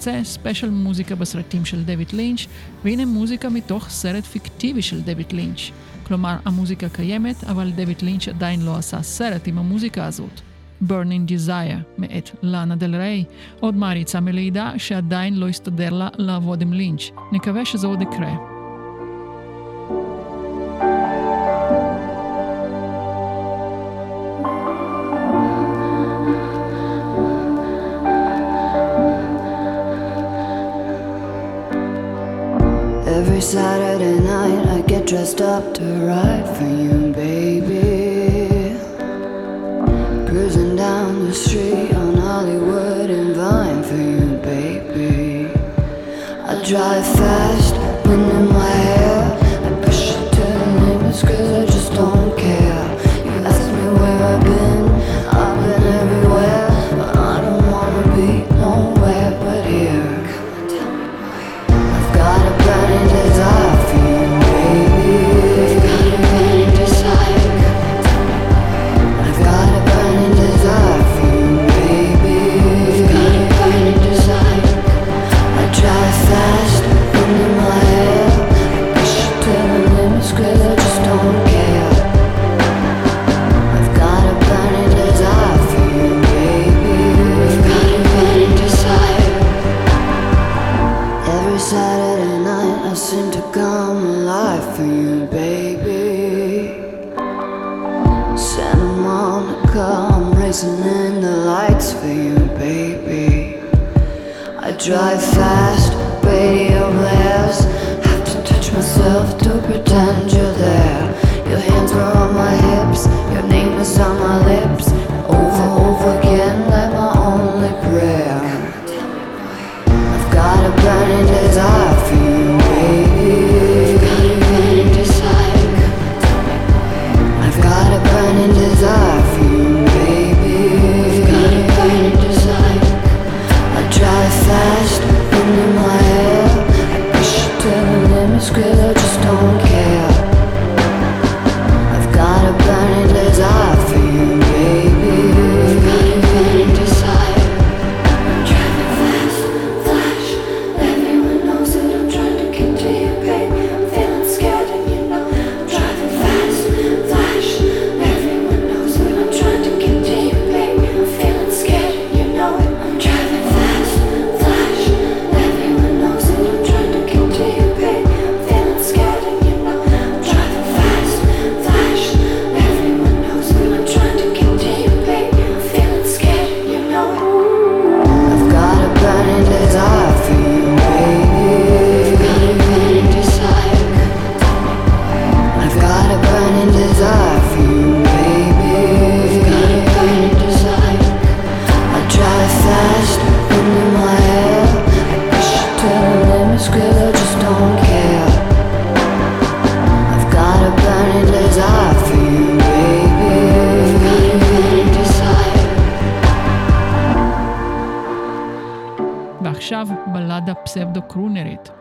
רדיו 0.00 0.22
קצה, 0.22 0.30
ספיישל 0.30 0.70
מוזיקה 0.70 1.14
בסרטים 1.14 1.64
של 1.64 1.82
דויד 1.84 2.12
לינץ', 2.12 2.46
והנה 2.84 3.04
מוזיקה 3.04 3.48
מתוך 3.48 3.88
סרט 3.88 4.24
פיקטיבי 4.24 4.82
של 4.82 5.00
דויד 5.00 5.32
לינץ'. 5.32 5.70
כלומר, 6.02 6.36
המוזיקה 6.44 6.88
קיימת, 6.88 7.44
אבל 7.44 7.70
דויד 7.70 8.02
לינץ' 8.02 8.28
עדיין 8.28 8.62
לא 8.62 8.76
עשה 8.76 9.02
סרט 9.02 9.48
עם 9.48 9.58
המוזיקה 9.58 10.06
הזאת. 10.06 10.40
Burning 10.88 11.28
Desire, 11.28 11.98
מאת 11.98 12.30
לאנה 12.42 12.76
דל 12.76 12.96
ריי, 12.96 13.24
עוד 13.60 13.74
מעריצה 13.74 14.20
מלידה 14.20 14.72
שעדיין 14.78 15.34
לא 15.34 15.48
הסתדר 15.48 15.90
לה 15.90 16.08
לעבוד 16.18 16.62
עם 16.62 16.72
לינץ'. 16.72 17.10
נקווה 17.32 17.64
שזה 17.64 17.86
עוד 17.86 18.02
יקרה. 18.02 18.59
Dressed 35.10 35.40
up 35.40 35.74
to 35.74 35.82
ride 36.06 36.46
for 36.56 36.68
you, 36.68 37.12
baby. 37.12 38.78
Cruising 40.28 40.76
down 40.76 41.24
the 41.26 41.34
street 41.34 41.92
on 41.94 42.14
Hollywood 42.14 43.10
and 43.10 43.34
Vine 43.34 43.82
for 43.82 43.96
you, 43.96 44.36
baby. 44.36 45.50
I 46.44 46.62
drive 46.64 47.04
fast, 47.18 47.39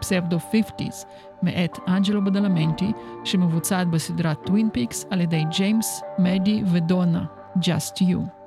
פסבדו-קרונרית, 0.10 0.40
פסבדו-50's, 0.40 1.06
מאת 1.44 1.80
אנג'לו 1.88 2.26
בדלמנטי, 2.26 2.92
שמבוצעת 3.24 3.88
בסדרת 3.88 4.46
טווין 4.46 4.70
פיקס 4.74 5.06
על 5.10 5.22
ידי 5.22 5.44
ג'יימס, 5.52 6.02
מדי 6.20 6.64
ודונה, 6.66 7.26
Just 7.58 8.02
You. 8.02 8.39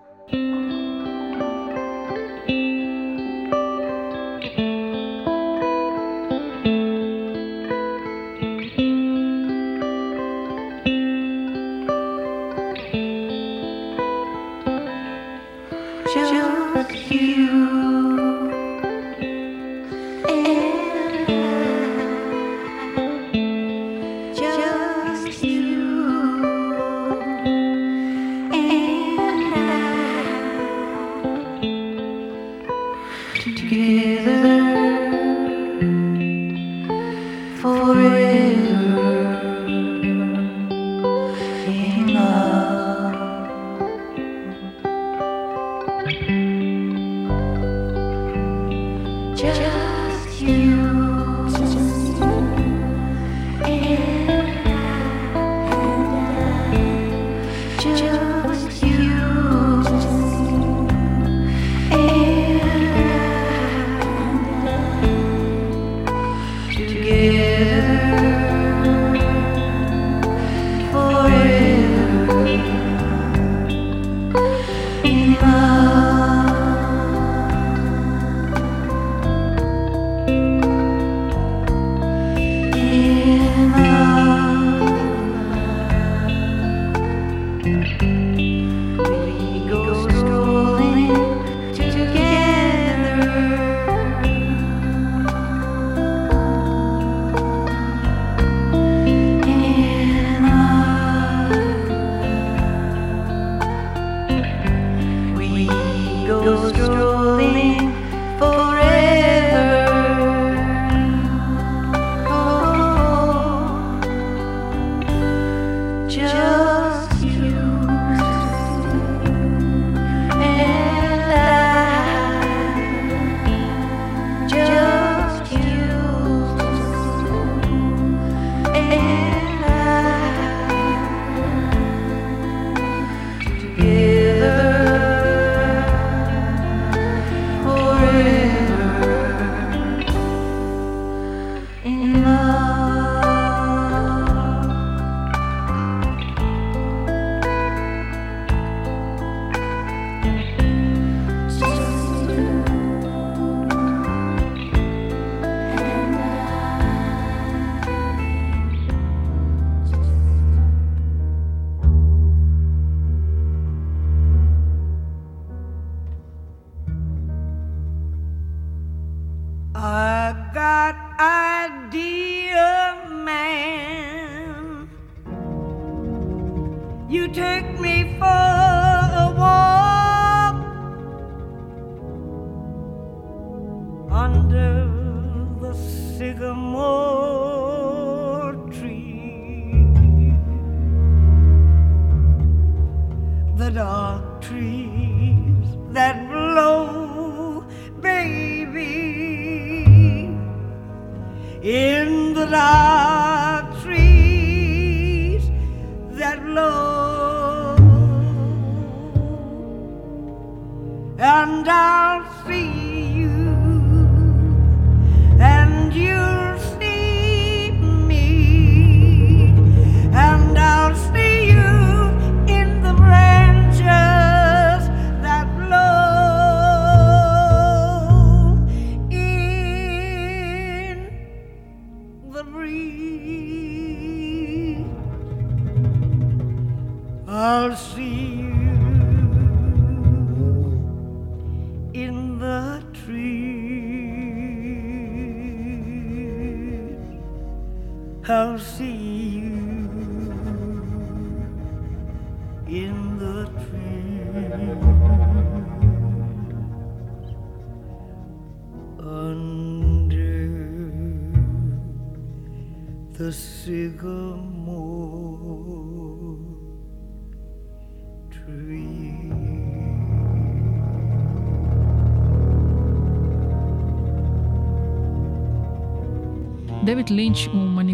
דויד 177.61 178.61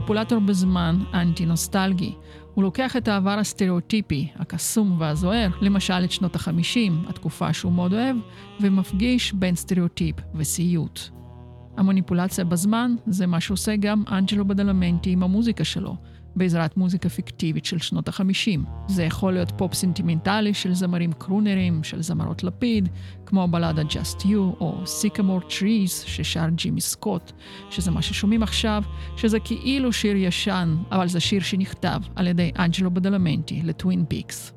מניפולטור 0.09 0.39
בזמן 0.39 0.99
אנטי-נוסטלגי. 1.15 2.13
הוא 2.55 2.65
לוקח 2.65 2.97
את 2.97 3.09
העבר 3.09 3.31
הסטריאוטיפי, 3.31 4.29
הקסום 4.37 4.97
והזוהר, 5.01 5.51
למשל 5.61 6.05
את 6.05 6.13
שנות 6.13 6.35
החמישים, 6.37 7.05
התקופה 7.09 7.53
שהוא 7.53 7.73
מאוד 7.73 7.93
אוהב, 7.95 8.17
ומפגיש 8.61 9.33
בין 9.33 9.55
סטריאוטיפ 9.55 10.17
וסיוט. 10.35 11.01
המניפולציה 11.77 12.45
בזמן 12.45 12.95
זה 13.07 13.27
מה 13.27 13.41
שעושה 13.41 13.77
גם 13.77 14.03
אנג'לו 14.11 14.45
בדלמנטי 14.45 15.11
עם 15.11 15.23
המוזיקה 15.23 15.65
שלו, 15.65 15.97
בעזרת 16.39 16.77
מוזיקה 16.77 17.09
פיקטיבית 17.09 17.65
של 17.65 17.79
שנות 17.79 18.09
ה-50. 18.09 18.61
זה 18.89 19.05
יכול 19.05 19.33
להיות 19.33 19.53
פופ 19.57 19.75
סנטימנטלי 19.75 20.55
של 20.55 20.75
זמרים 20.75 21.13
קרונרים, 21.13 21.85
של 21.85 22.03
זמרות 22.03 22.45
לפיד, 22.45 22.89
כמו 23.27 23.43
הבלדה 23.45 23.83
Just 23.83 24.23
You, 24.23 24.61
או 24.61 24.83
Sycamore 24.85 25.45
Trees 25.45 26.07
ששר 26.07 26.49
ג'ימי 26.55 26.81
סקוט, 26.81 27.33
שזה 27.71 27.91
מה 27.91 28.03
ששומעים 28.03 28.43
עכשיו, 28.43 28.83
שזה 29.17 29.41
כאילו 29.41 29.93
שיר 29.93 30.17
ישן, 30.17 30.77
אבל 30.93 31.09
זה 31.09 31.21
שיר 31.21 31.43
שנכתב 31.43 32.01
על 32.17 32.27
ידי 32.27 32.51
אנג'לו 32.59 32.91
בדלמנטי 32.91 33.63
לטווין 33.65 34.05
פיקס. 34.09 34.53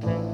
ועוד 0.00 0.32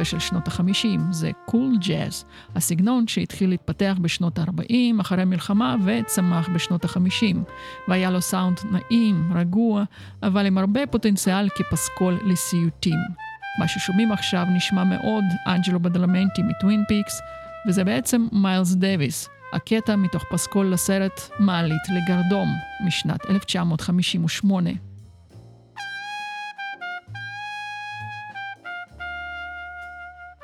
מוזיקה 0.00 0.20
של 0.20 0.28
שנות 0.28 0.48
ה-50, 0.48 1.00
זה 1.10 1.30
cool 1.46 1.72
cool 1.74 1.86
ג'אז, 1.86 2.24
הסגנון 2.54 3.06
שהתחיל 3.08 3.50
להתפתח 3.50 3.96
בשנות 4.00 4.38
ה-40 4.38 5.00
אחרי 5.00 5.22
המלחמה 5.22 5.76
וצמח 5.84 6.48
בשנות 6.48 6.84
ה-50, 6.84 7.36
והיה 7.88 8.10
לו 8.10 8.20
סאונד 8.20 8.60
נעים, 8.70 9.32
רגוע, 9.34 9.84
אבל 10.22 10.46
עם 10.46 10.58
הרבה 10.58 10.86
פוטנציאל 10.86 11.48
כפסקול 11.48 12.18
לסיוטים. 12.26 12.98
מה 13.58 13.68
ששומעים 13.68 14.12
עכשיו 14.12 14.46
נשמע 14.54 14.84
מאוד 14.84 15.24
אנג'לו 15.46 15.80
בדלמנטי 15.80 16.42
מטווין 16.42 16.84
פיקס, 16.88 17.20
וזה 17.68 17.84
בעצם 17.84 18.28
מיילס 18.32 18.74
דוויס, 18.74 19.28
הקטע 19.52 19.96
מתוך 19.96 20.24
פסקול 20.30 20.72
לסרט 20.72 21.20
מעלית 21.38 21.82
לגרדום 21.88 22.48
משנת 22.86 23.30
1958. 23.30 24.89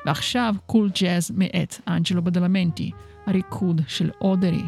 ועכשיו 0.07 0.55
קול 0.65 0.89
ג'אז 1.01 1.31
מאת 1.35 1.75
אנג'לו 1.87 2.23
בדלמנטי, 2.23 2.91
הריקוד 3.25 3.81
של 3.87 4.09
אודרי. 4.21 4.63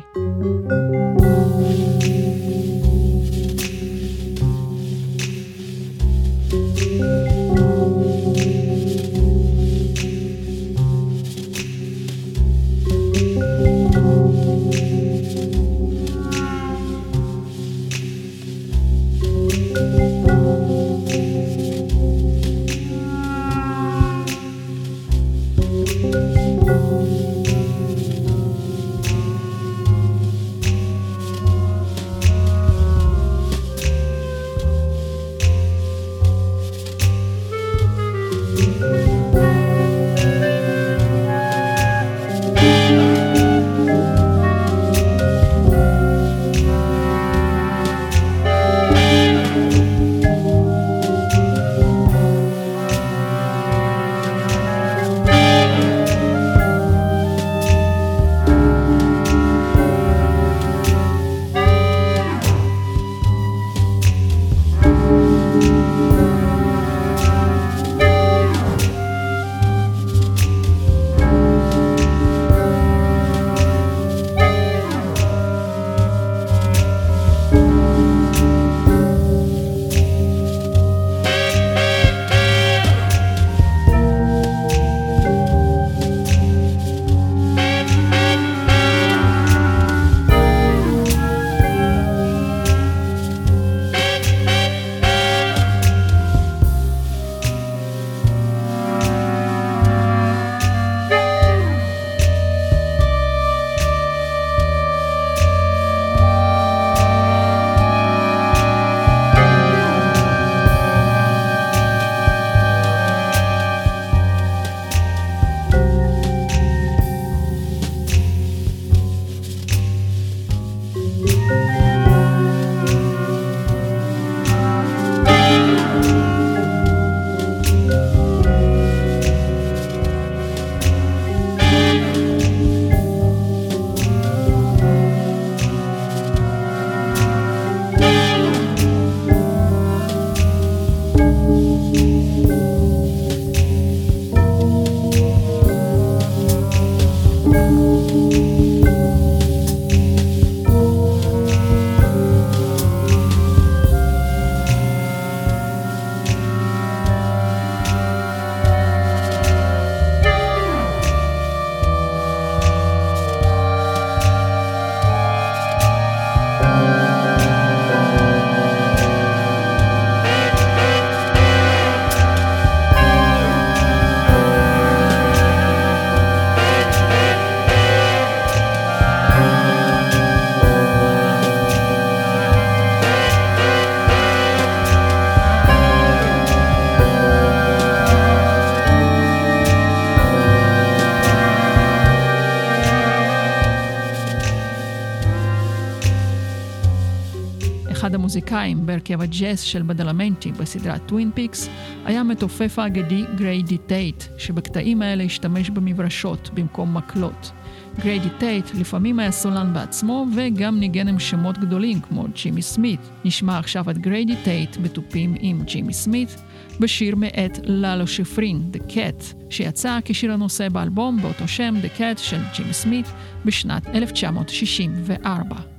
המוזיקאים 198.29 198.85
בהרכב 198.85 199.21
הג'אז 199.21 199.61
של 199.61 199.81
בדלמנטי 199.81 200.51
בסדרת 200.51 201.01
טווין 201.05 201.31
פיקס 201.33 201.69
היה 202.05 202.23
מתופף 202.23 202.79
האגדי 202.79 203.23
גריידי 203.35 203.77
טייט, 203.77 204.23
שבקטעים 204.37 205.01
האלה 205.01 205.23
השתמש 205.23 205.69
במברשות 205.69 206.49
במקום 206.53 206.97
מקלות. 206.97 207.51
גריידי 207.99 208.29
טייט 208.37 208.65
לפעמים 208.79 209.19
היה 209.19 209.31
סולן 209.31 209.73
בעצמו 209.73 210.25
וגם 210.35 210.79
ניגן 210.79 211.07
עם 211.07 211.19
שמות 211.19 211.57
גדולים 211.57 212.01
כמו 212.01 212.25
ג'ימי 212.33 212.61
סמית. 212.61 212.99
נשמע 213.25 213.57
עכשיו 213.57 213.89
את 213.89 213.97
גריידי 213.97 214.35
טייט 214.43 214.77
בתופים 214.77 215.35
עם 215.39 215.63
ג'ימי 215.63 215.93
סמית 215.93 216.35
בשיר 216.79 217.15
מאת 217.15 217.59
לאלו 217.63 218.07
שיפרין, 218.07 218.71
The 218.73 218.91
Cat, 218.91 219.23
שיצא 219.49 219.99
כשיר 220.05 220.33
הנושא 220.33 220.69
באלבום 220.69 221.21
באותו 221.21 221.47
שם, 221.47 221.75
The 221.83 221.99
Cat 221.99 222.17
של 222.17 222.41
ג'ימי 222.57 222.73
סמית, 222.73 223.05
בשנת 223.45 223.87
1964. 223.87 225.78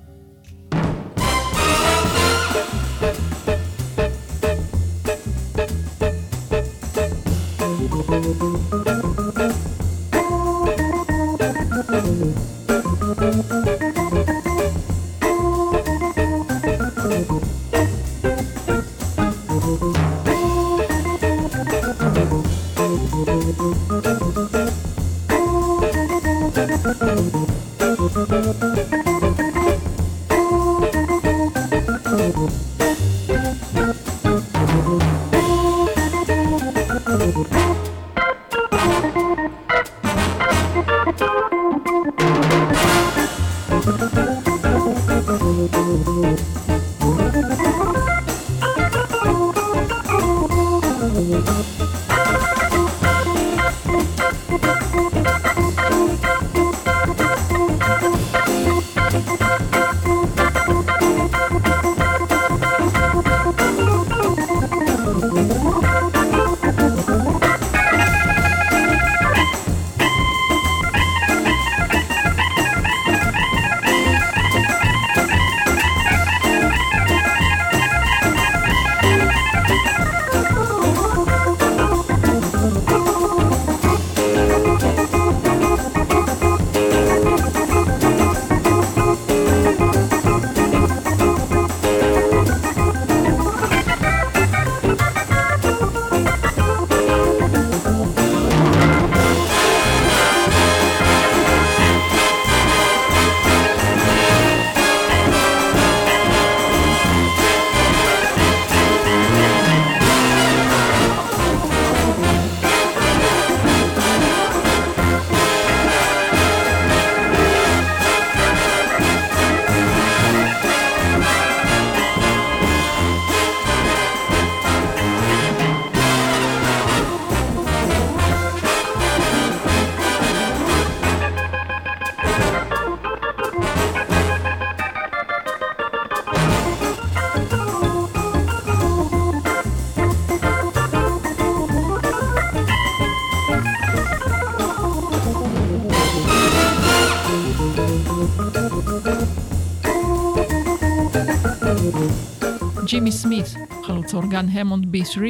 ג'ימי 153.11 153.19
סמית, 153.19 153.55
חלוץ 153.87 154.15
אורגן 154.15 154.49
האמונד 154.49 154.97
B3, 154.97 155.21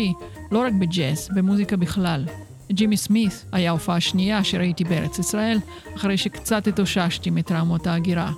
לא 0.51 0.59
רק 0.59 0.73
בג'אז, 0.73 1.29
במוזיקה 1.35 1.77
בכלל. 1.77 2.25
ג'ימי 2.73 2.97
סמית 2.97 3.45
היה 3.53 3.71
ההופעה 3.71 3.97
השנייה 3.97 4.45
שראיתי 4.45 4.85
בארץ 4.85 5.19
ישראל, 5.19 5.59
אחרי 5.97 6.17
שקצת 6.17 6.67
התאוששתי 6.67 7.31
מטראומות 7.31 7.87
ההגירה. 7.87 8.33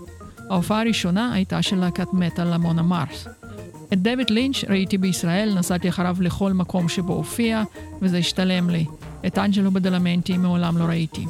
ההופעה 0.50 0.80
הראשונה 0.80 1.32
הייתה 1.32 1.62
של 1.62 1.76
להקת 1.76 2.12
מטאל 2.12 2.54
למונה 2.54 2.82
מרס. 2.82 3.28
את 3.92 4.02
דויד 4.02 4.30
לינץ' 4.30 4.64
ראיתי 4.68 4.98
בישראל, 4.98 5.54
נסעתי 5.58 5.88
אחריו 5.88 6.16
לכל 6.20 6.52
מקום 6.52 6.88
שבו 6.88 7.12
הופיע, 7.12 7.62
וזה 8.02 8.18
השתלם 8.18 8.70
לי. 8.70 8.84
את 9.26 9.38
אנג'לו 9.38 9.70
בדלמנטי 9.70 10.38
מעולם 10.38 10.78
לא 10.78 10.84
ראיתי. 10.84 11.26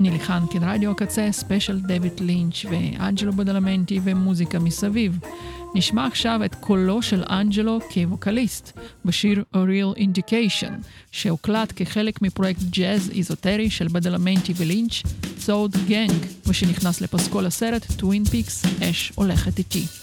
נילי 0.00 0.20
חנקין, 0.20 0.62
רדיו 0.64 0.90
הקצה, 0.90 1.28
ספיישל 1.32 1.80
דויד 1.80 2.20
לינץ' 2.20 2.64
ואנג'לו 2.70 3.32
בדלמנטי 3.32 4.00
ומוזיקה 4.04 4.58
מסביב. 4.58 5.18
נשמע 5.74 6.06
עכשיו 6.06 6.40
את 6.44 6.54
קולו 6.54 7.02
של 7.02 7.22
אנג'לו 7.30 7.80
כווקליסט 7.94 8.78
בשיר 9.04 9.44
A 9.54 9.56
Real 9.56 9.98
Indication, 9.98 10.72
שהוקלט 11.12 11.72
כחלק 11.76 12.22
מפרויקט 12.22 12.60
ג'אז 12.70 13.10
איזוטרי 13.10 13.70
של 13.70 13.88
בדלמנטי 13.88 14.52
ולינץ', 14.56 15.02
Thought 15.38 15.76
Gang, 15.88 16.26
ושנכנס 16.46 17.00
לפסקול 17.00 17.46
הסרט 17.46 17.86
טווין 17.96 18.24
פיקס, 18.24 18.64
אש 18.82 19.12
הולכת 19.14 19.58
איתי. 19.58 19.97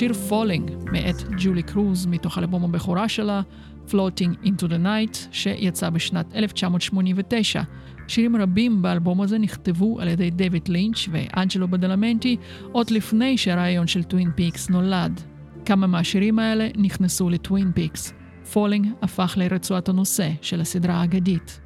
השיר 0.00 0.12
Falling 0.30 0.90
מאת 0.92 1.22
ג'ולי 1.38 1.62
קרוז 1.62 2.06
מתוך 2.06 2.38
אלבום 2.38 2.64
הבכורה 2.64 3.08
שלה, 3.08 3.42
Floating 3.88 4.46
into 4.46 4.62
the 4.62 4.84
Night, 4.84 5.18
שיצא 5.32 5.90
בשנת 5.90 6.34
1989. 6.34 7.62
שירים 8.08 8.36
רבים 8.36 8.82
באלבום 8.82 9.20
הזה 9.20 9.38
נכתבו 9.38 10.00
על 10.00 10.08
ידי 10.08 10.30
דויד 10.30 10.68
לינץ' 10.68 11.08
ואנג'לו 11.10 11.68
בדלמנטי 11.68 12.36
עוד 12.72 12.90
לפני 12.90 13.38
שהרעיון 13.38 13.86
של 13.86 14.02
טווין 14.02 14.30
פיקס 14.34 14.70
נולד. 14.70 15.20
כמה 15.64 15.86
מהשירים 15.86 16.38
האלה 16.38 16.68
נכנסו 16.76 17.30
לטווין 17.30 17.72
פיקס. 17.72 18.12
Falling 18.54 18.86
הפך 19.02 19.34
לרצועת 19.36 19.88
הנושא 19.88 20.30
של 20.42 20.60
הסדרה 20.60 20.94
האגדית. 20.94 21.60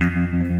הקטע 0.00 0.55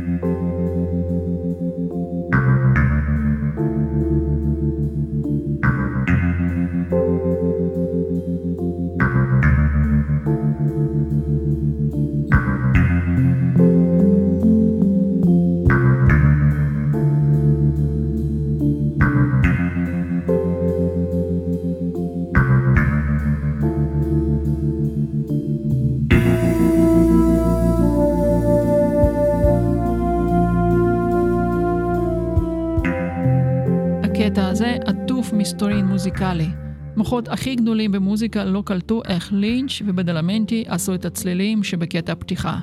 מוזיקלי. 35.97 36.49
מוחות 36.97 37.29
הכי 37.29 37.55
גדולים 37.55 37.93
במוזיקה 37.93 38.45
לא 38.45 38.63
קלטו 38.67 39.03
איך 39.09 39.33
לינץ' 39.33 39.83
ובדלמנטי 39.87 40.65
עשו 40.69 40.95
את 40.95 41.05
הצלילים 41.05 41.65
שבקטע 41.65 42.13
הפתיחה. 42.13 42.59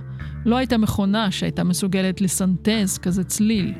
לא 0.45 0.57
הייתה 0.57 0.77
מכונה 0.77 1.31
שהייתה 1.31 1.63
מסוגלת 1.63 2.21
לסנטז 2.21 2.97
כזה 2.97 3.23
צליל. 3.23 3.73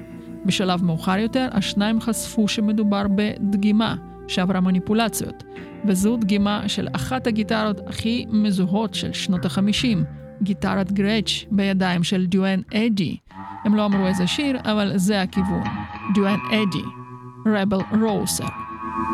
בשלב 0.46 0.84
מאוחר 0.84 1.18
יותר, 1.18 1.48
השניים 1.52 2.02
חשפו 2.02 2.48
שמדובר 2.48 3.06
בדגימה 3.16 3.96
שעברה 4.28 4.60
מניפולציות, 4.60 5.44
וזו 5.88 6.18
דגימה 6.18 6.70
של 6.70 6.88
אחת 6.96 7.28
הגיטרות 7.28 7.80
הכי 7.88 8.26
מזוהות 8.30 8.94
של 8.94 9.14
שנות 9.14 9.46
החמישים, 9.46 10.04
גיטרת 10.42 10.92
גרץ' 10.92 11.46
בידיים 11.52 12.04
של 12.04 12.26
דיואן 12.26 12.62
אדי. 12.74 13.18
הם 13.66 13.76
לא 13.76 13.86
אמרו 13.86 14.08
איזה 14.08 14.28
שיר, 14.28 14.58
אבל 14.66 14.92
זה 14.96 15.22
הכיוון. 15.22 15.64
דיואן 16.14 16.40
אדי, 16.52 16.84
רבל 17.46 17.80
רוסר. 18.02 18.63
Thank 18.96 19.10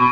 you. 0.00 0.05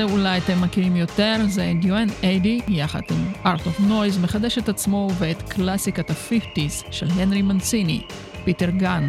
הזה 0.00 0.12
אולי 0.12 0.38
אתם 0.38 0.60
מכירים 0.60 0.96
יותר, 0.96 1.36
זה 1.48 1.72
דיואן 1.80 2.06
איידי, 2.22 2.60
יחד 2.68 3.00
עם 3.10 3.54
Art 3.54 3.60
of 3.60 3.80
Noise, 3.80 4.18
מחדש 4.22 4.58
את 4.58 4.68
עצמו 4.68 5.08
ואת 5.18 5.42
קלאסיקת 5.42 6.10
ה-50's 6.10 6.84
של 6.90 7.06
הנרי 7.10 7.42
מנציני, 7.42 8.00
פיטר 8.44 8.70
גן. 8.70 9.08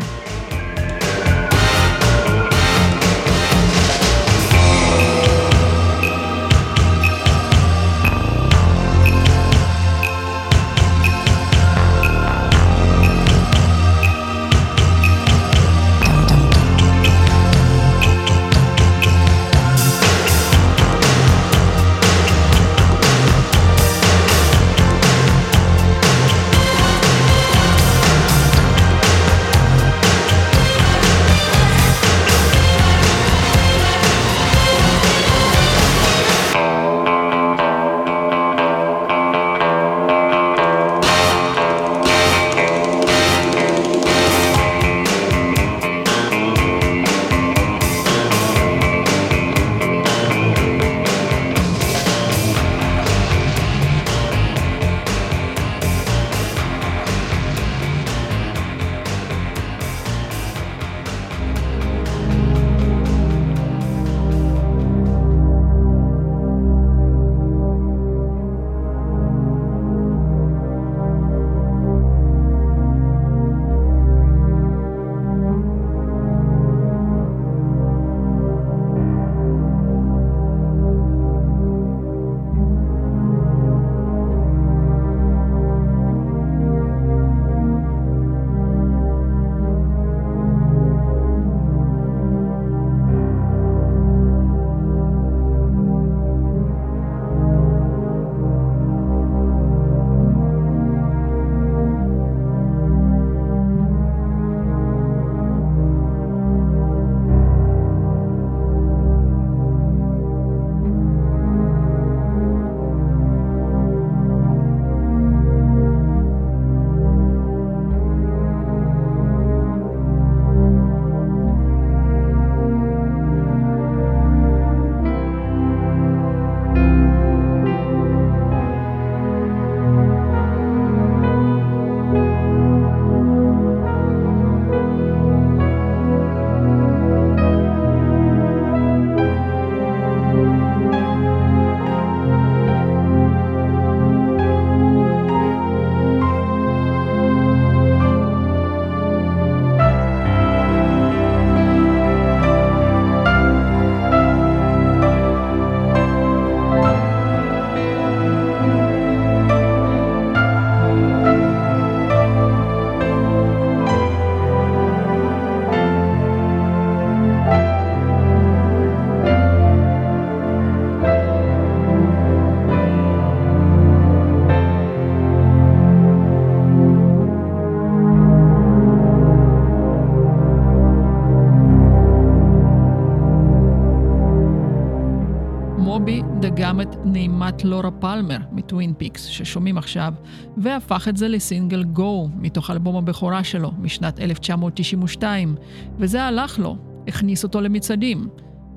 נעימת 187.21 187.63
לורה 187.63 187.91
פלמר 187.91 188.37
מטווין 188.51 188.93
פיקס, 188.97 189.25
ששומעים 189.25 189.77
עכשיו, 189.77 190.13
והפך 190.57 191.07
את 191.07 191.17
זה 191.17 191.27
לסינגל 191.27 191.83
Go, 191.83 192.29
מתוך 192.35 192.69
אלבום 192.69 192.95
הבכורה 192.95 193.43
שלו, 193.43 193.71
משנת 193.79 194.19
1992, 194.19 195.55
וזה 195.97 196.23
הלך 196.23 196.59
לו, 196.59 196.77
הכניס 197.07 197.43
אותו 197.43 197.61
למצעדים. 197.61 198.27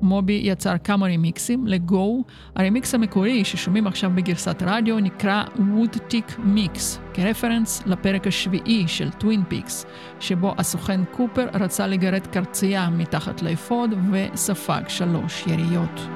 מובי 0.01 0.41
יצר 0.43 0.77
כמה 0.83 1.05
רימיקסים 1.05 1.67
ל 1.67 1.81
Go. 1.81 2.23
הרימיקס 2.55 2.95
המקורי 2.95 3.45
ששומעים 3.45 3.87
עכשיו 3.87 4.11
בגרסת 4.15 4.63
רדיו 4.65 4.99
נקרא 4.99 5.43
Woodtick 5.59 6.39
Mix, 6.39 6.99
כרפרנס 7.13 7.83
לפרק 7.85 8.27
השביעי 8.27 8.87
של 8.87 9.09
טווין 9.09 9.43
פיקס, 9.47 9.85
שבו 10.19 10.53
הסוכן 10.57 11.01
קופר 11.11 11.47
רצה 11.53 11.87
לגרד 11.87 12.27
קרצייה 12.27 12.89
מתחת 12.89 13.41
לאפוד 13.41 13.89
וספג 14.11 14.81
שלוש 14.87 15.47
יריות. 15.47 16.14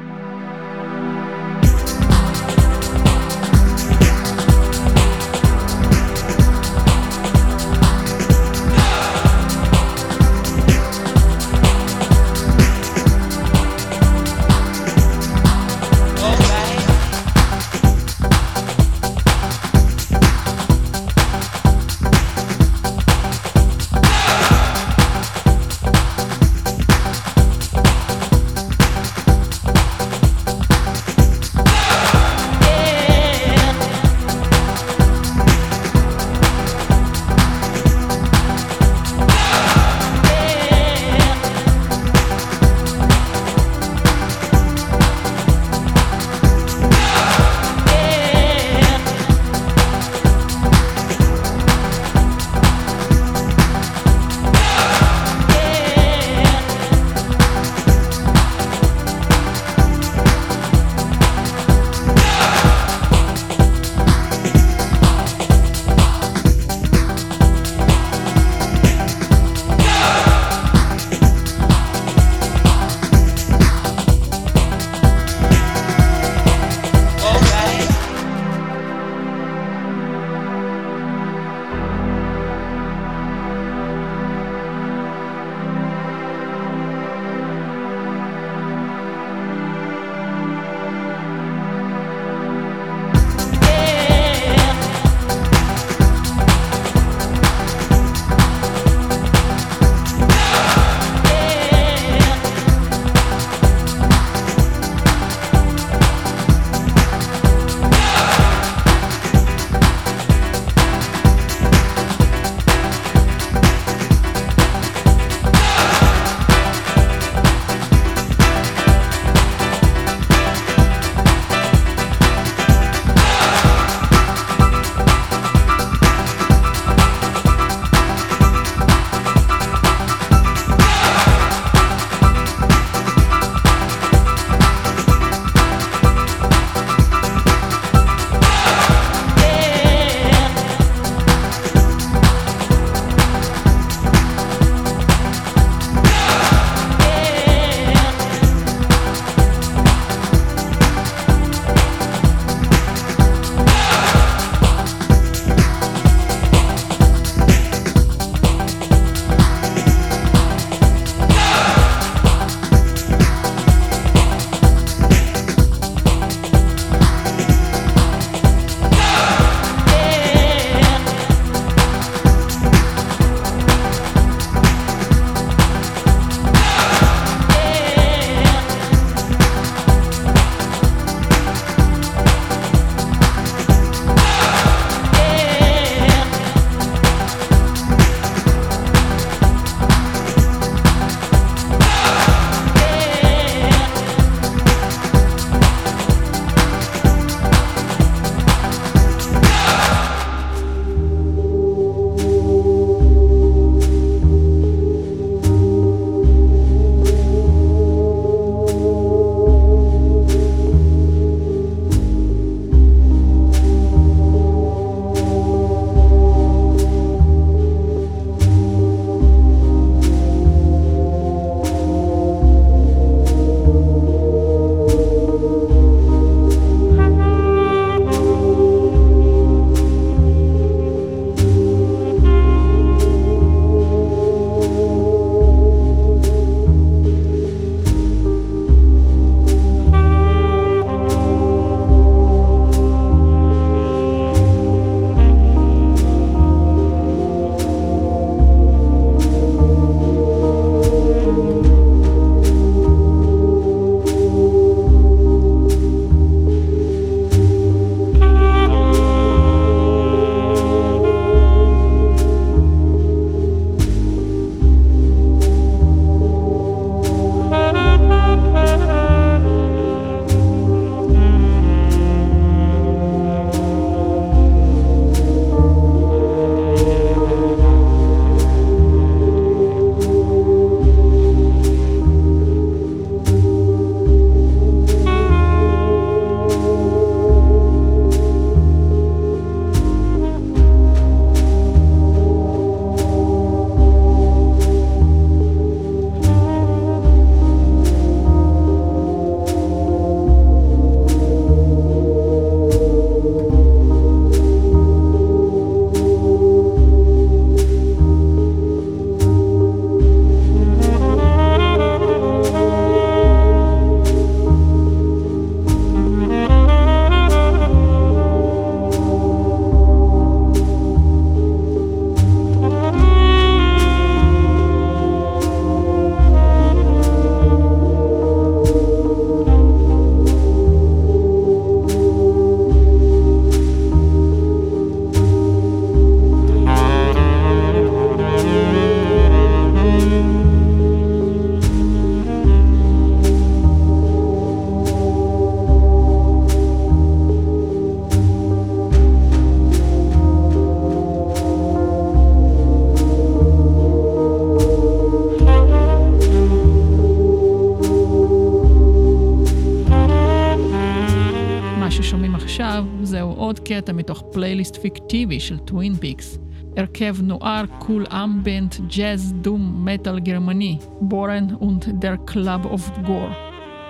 של 365.48 365.58
טווין 365.58 365.94
פיקס. 365.94 366.38
הרכב 366.76 367.16
נוער, 367.22 367.64
קול 367.78 368.06
אמבנט, 368.06 368.76
ג'אז, 368.96 369.34
דום, 369.40 369.84
מטאל 369.84 370.20
גרמני, 370.20 370.78
בורן 371.00 371.46
und 371.60 371.84
der 371.84 372.30
Club 372.30 372.66
of 372.66 373.06
Gore. 373.06 373.34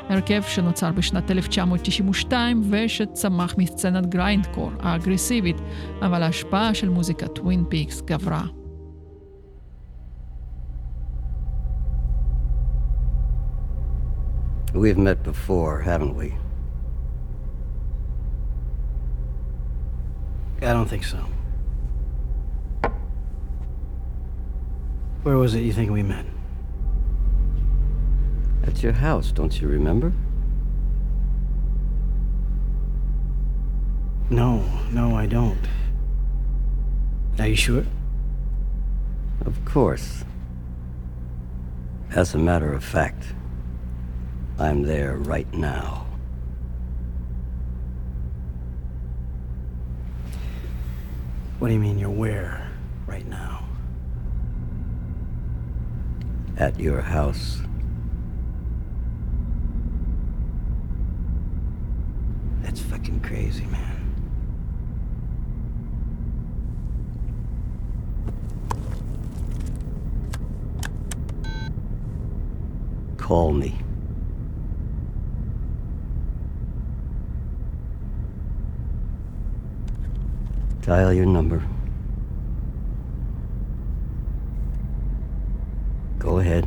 הרכב 0.09 0.43
שנוצר 0.43 0.93
בשנת 0.93 1.31
1992 1.31 2.63
ושצמח 2.71 3.55
מסצנת 3.59 4.07
גריינדקור 4.07 4.71
האגרסיבית, 4.81 5.57
אבל 6.03 6.23
ההשפעה 6.23 6.75
של 6.75 6.89
מוזיקת 6.89 7.35
טווין 7.35 7.65
פיקס 7.69 8.01
גברה. 8.01 8.45
We've 14.75 14.99
met 14.99 15.23
before, 15.23 15.81
haven't 15.83 16.17
we? 16.17 16.29
I 20.69 20.73
don't 20.73 20.89
think 20.89 21.05
so. 21.05 21.28
Where 25.30 25.38
was 25.38 25.54
it 25.54 25.62
you 25.62 25.72
think 25.72 25.92
we 25.92 26.02
met? 26.02 26.26
At 28.64 28.82
your 28.82 28.94
house, 28.94 29.32
don't 29.32 29.62
you 29.62 29.68
remember? 29.68 30.12
No, 34.32 34.68
no, 34.92 35.16
I 35.16 35.28
don't. 35.28 35.60
Are 37.38 37.46
you 37.46 37.56
sure? 37.56 37.86
Of 39.46 39.64
course. 39.66 40.26
As 42.10 42.34
a 42.34 42.40
matter 42.40 42.74
of 42.74 42.84
fact, 42.84 43.24
I'm 44.58 44.82
there 44.82 45.16
right 45.18 45.54
now. 45.54 46.08
What 51.60 51.68
do 51.68 51.76
you 51.76 51.80
mean 51.80 52.00
you're 52.00 52.10
where 52.10 52.68
right 53.06 53.28
now? 53.28 53.60
At 56.60 56.78
your 56.78 57.00
house. 57.00 57.62
That's 62.62 62.82
fucking 62.82 63.22
crazy, 63.22 63.66
man. 63.68 63.96
Call 73.16 73.54
me. 73.54 73.80
Dial 80.82 81.14
your 81.14 81.26
number. 81.26 81.64
I 86.50 86.64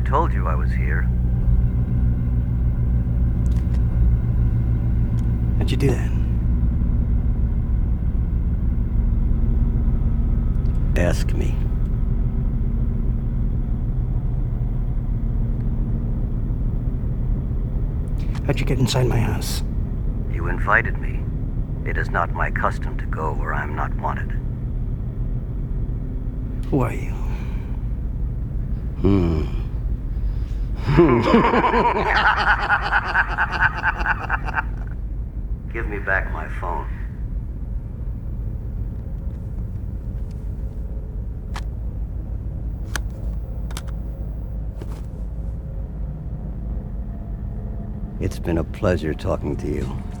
told 0.00 0.32
you 0.32 0.48
I 0.48 0.56
was 0.56 0.72
here. 0.72 1.02
How'd 5.58 5.70
you 5.70 5.76
do 5.76 5.90
that? 5.90 6.10
Ask 10.96 11.32
me. 11.32 11.54
How'd 18.48 18.58
you 18.58 18.64
get 18.64 18.78
inside 18.78 19.06
my 19.06 19.18
house? 19.18 19.62
You 20.32 20.48
invited 20.48 20.96
me. 20.96 21.20
It 21.84 21.98
is 21.98 22.08
not 22.08 22.32
my 22.32 22.50
custom 22.50 22.96
to 22.96 23.04
go 23.04 23.34
where 23.34 23.52
I 23.52 23.62
am 23.62 23.76
not 23.76 23.94
wanted. 23.96 24.30
Who 26.70 26.80
are 26.80 26.94
you? 26.94 27.12
Hmm. 29.02 29.44
Give 35.74 35.86
me 35.86 35.98
back 35.98 36.32
my 36.32 36.48
phone. 36.58 36.86
It's 48.20 48.40
been 48.40 48.58
a 48.58 48.64
pleasure 48.64 49.14
talking 49.14 49.56
to 49.58 49.68
you. 49.68 50.17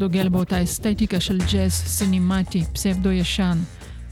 דוגל 0.00 0.28
באותה 0.28 0.62
אסתטיקה 0.62 1.20
של 1.20 1.38
ג'אז 1.52 1.72
סינימטי, 1.72 2.64
פסבדו 2.72 3.10
ישן. 3.10 3.58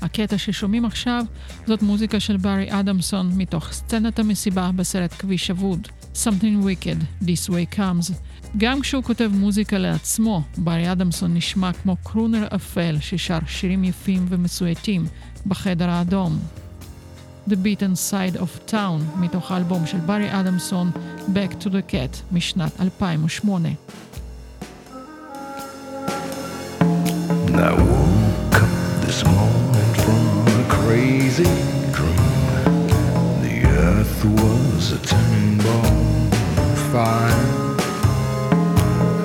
הקטע 0.01 0.39
ששומעים 0.39 0.85
עכשיו 0.85 1.25
זאת 1.67 1.83
מוזיקה 1.83 2.21
של 2.21 2.37
ברי 2.37 2.67
אדמסון 2.71 3.33
מתוך 3.37 3.73
סצנת 3.73 4.19
המסיבה 4.19 4.71
בסרט 4.77 5.15
כביש 5.19 5.51
אבוד, 5.51 5.89
Something 6.15 6.65
Wicked, 6.65 7.25
This 7.25 7.51
Way 7.51 7.77
Comes. 7.77 8.13
גם 8.57 8.81
כשהוא 8.81 9.03
כותב 9.03 9.31
מוזיקה 9.35 9.79
לעצמו, 9.79 10.43
ברי 10.59 10.93
אדמסון 10.93 11.35
נשמע 11.35 11.73
כמו 11.73 11.97
קרונר 12.05 12.47
אפל 12.55 12.97
ששר 13.01 13.39
שירים 13.47 13.85
יפים 13.85 14.27
ומסויטים 14.29 15.07
בחדר 15.47 15.91
האדום. 15.91 16.39
The 17.49 17.55
Beaten 17.55 18.11
Side 18.11 18.41
of 18.41 18.71
Town, 18.71 19.19
מתוך 19.19 19.53
האלבום 19.53 19.87
של 19.87 19.99
ברי 19.99 20.41
אדמסון, 20.41 20.91
Back 21.35 21.65
to 21.65 21.67
the 21.67 21.93
Cat, 21.93 22.33
משנת 22.33 22.81
2008. 22.81 23.69
dream. 31.45 32.27
The 33.43 33.63
earth 33.67 34.25
was 34.25 34.93
a 34.93 34.99
turning 35.07 35.59
ball 35.59 35.87
of 36.65 36.79
fire. 36.93 37.79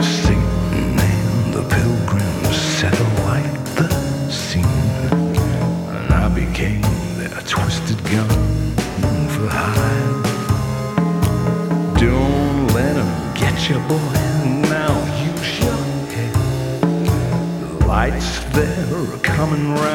Satan 0.01 0.99
and 0.99 1.53
the 1.53 1.63
pilgrims 1.63 2.55
set 2.55 2.99
alight 2.99 3.65
the 3.75 3.89
scene, 4.29 4.65
and 5.95 6.13
I 6.13 6.29
became 6.29 6.81
their 7.17 7.41
twisted 7.47 8.03
gun 8.03 8.29
for 9.29 9.47
hire. 9.49 10.21
Don't 11.97 12.67
let 12.73 12.93
them 12.95 13.33
get 13.33 13.69
you, 13.69 13.79
boy. 13.87 14.13
Now 14.69 14.93
use 15.31 15.59
your 15.59 15.81
head. 16.13 16.33
The 17.61 17.87
lights 17.87 18.39
there 18.53 18.95
are 18.95 19.17
coming 19.19 19.73
round. 19.73 19.92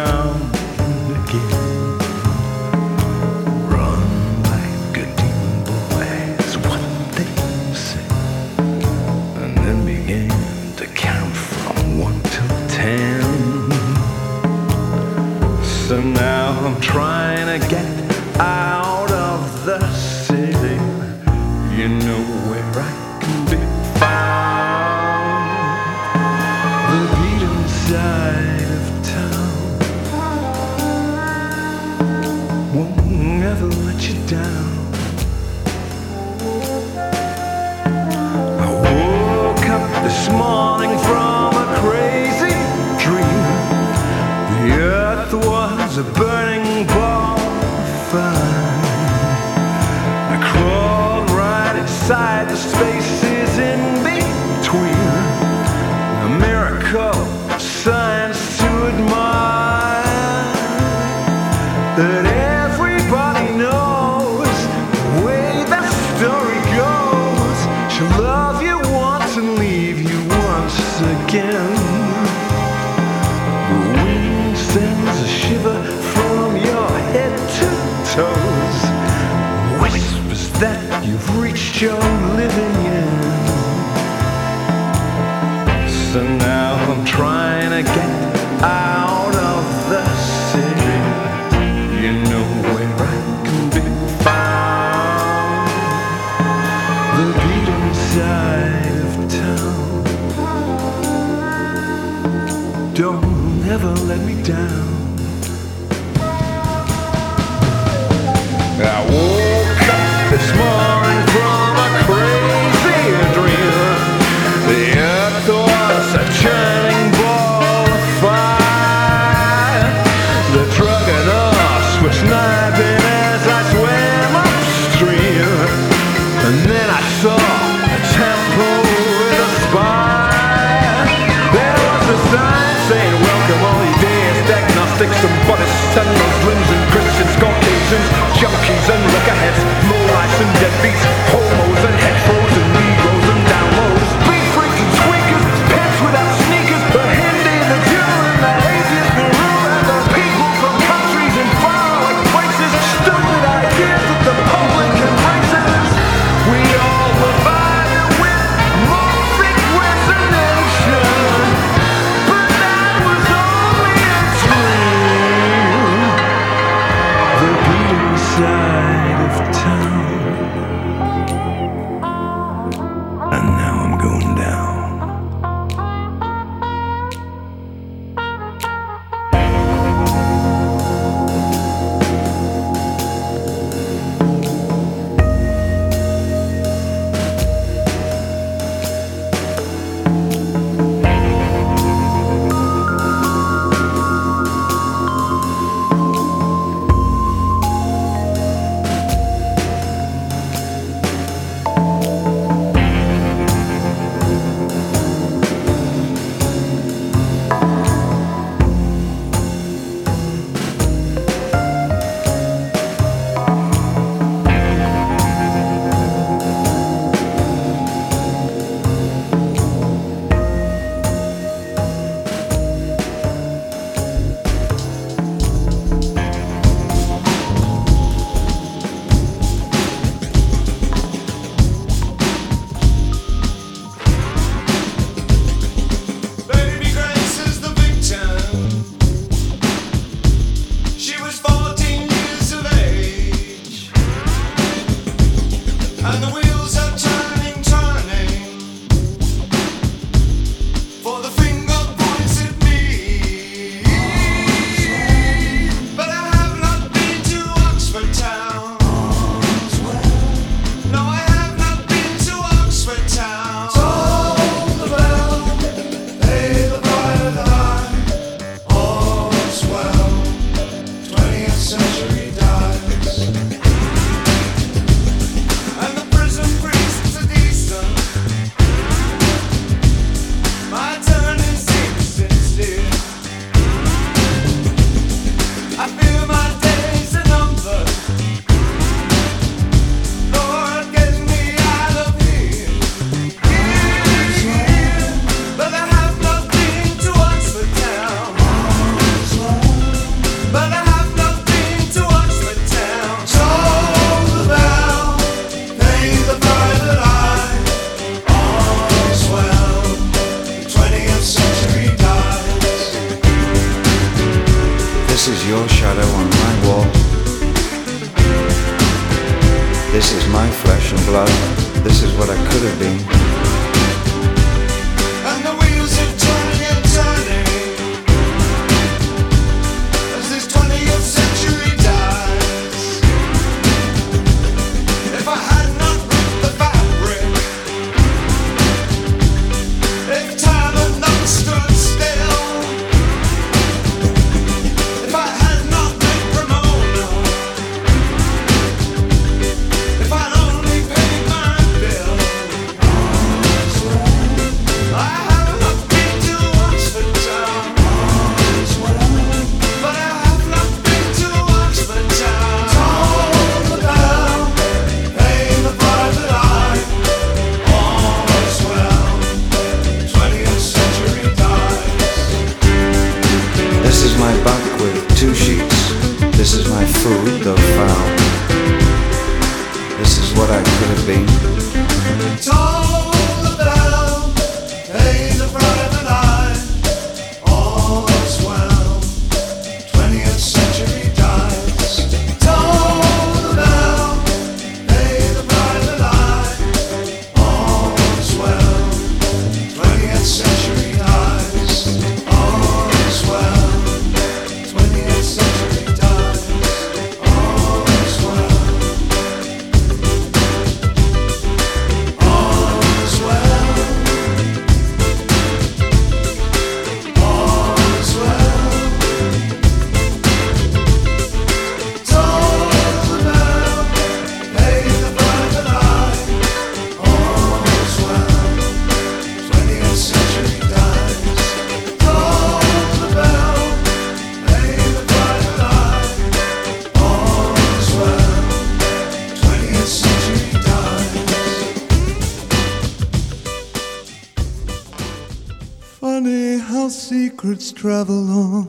Travel 447.78 448.28
on. 448.28 448.66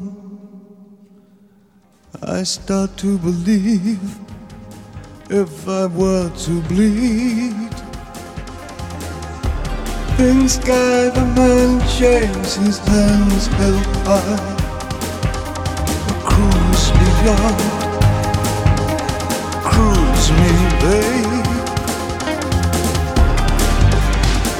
I 2.21 2.43
start 2.43 2.95
to 2.97 3.17
believe 3.17 4.19
if 5.31 5.67
I 5.67 5.87
were 5.87 6.29
to 6.29 6.61
bleed. 6.69 7.73
In 10.19 10.47
sky, 10.47 11.09
the 11.09 11.25
man 11.35 11.81
shaves 11.87 12.57
his 12.57 12.77
hands 12.77 13.47
held 13.47 13.87
high. 14.05 14.55
Cruise 16.29 16.91
beyond, 17.01 17.61
cruise 19.71 20.29
me, 20.39 20.53
babe. 20.83 21.49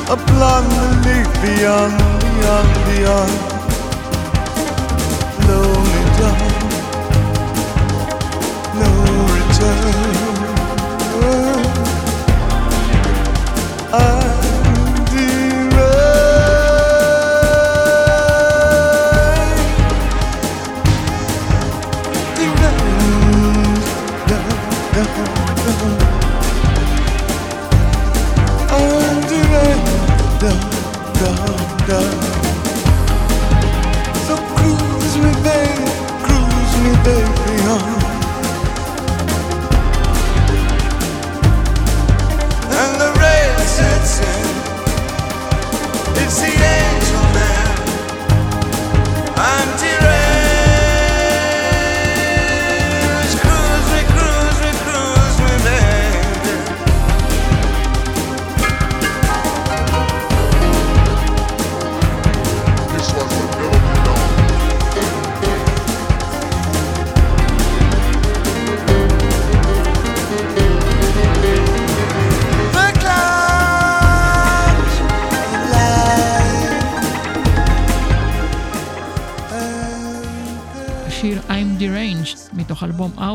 A 0.10 0.18
blonde 0.26 0.74
leaf 1.06 1.30
beyond, 1.44 1.98
beyond, 2.20 2.70
beyond. 2.88 3.49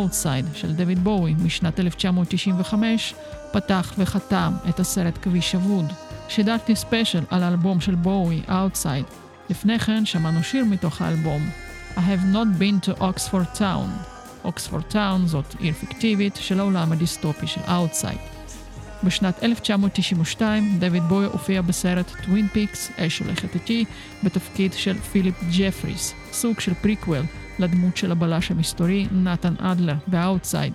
Outside 0.04 0.56
של 0.56 0.72
דויד 0.72 1.04
בואי 1.04 1.34
משנת 1.34 1.80
1995, 1.80 3.14
פתח 3.52 3.92
וחתם 3.98 4.52
את 4.68 4.80
הסרט 4.80 5.18
כביש 5.22 5.54
אבוד. 5.54 5.92
שידרתי 6.28 6.76
ספיישל 6.76 7.22
על 7.30 7.42
האלבום 7.42 7.80
של 7.80 7.94
בואי, 7.94 8.42
Outside. 8.48 9.14
לפני 9.50 9.78
כן 9.78 10.06
שמענו 10.06 10.42
שיר 10.42 10.64
מתוך 10.64 11.02
האלבום, 11.02 11.42
I 11.96 11.98
have 11.98 12.34
not 12.34 12.60
been 12.60 12.88
to 12.88 13.00
Oxford 13.00 13.58
Town. 13.58 14.08
Oxford 14.44 14.82
Town 14.82 15.26
זאת 15.26 15.54
עיר 15.58 15.74
פיקטיבית 15.74 16.36
של 16.36 16.60
העולם 16.60 16.92
הדיסטופי 16.92 17.46
של 17.46 17.60
Outside. 17.60 18.34
בשנת 19.04 19.42
1992 19.42 20.78
דויד 20.78 21.02
בואי 21.02 21.26
הופיע 21.26 21.62
בסרט 21.62 22.12
טווין 22.24 22.48
פיקס, 22.48 22.90
אש 22.96 23.18
הולכת 23.18 23.54
איתי, 23.54 23.84
בתפקיד 24.22 24.72
של 24.72 24.98
פיליפ 24.98 25.34
ג'פריס, 25.58 26.14
סוג 26.32 26.60
של 26.60 26.74
פריקוול 26.74 27.22
לדמות 27.58 27.96
של 27.96 28.12
הבלש 28.12 28.50
המסתורי 28.50 29.06
נתן 29.12 29.54
אדלר 29.58 29.94
ב 30.06 30.13
Outside. 30.13 30.72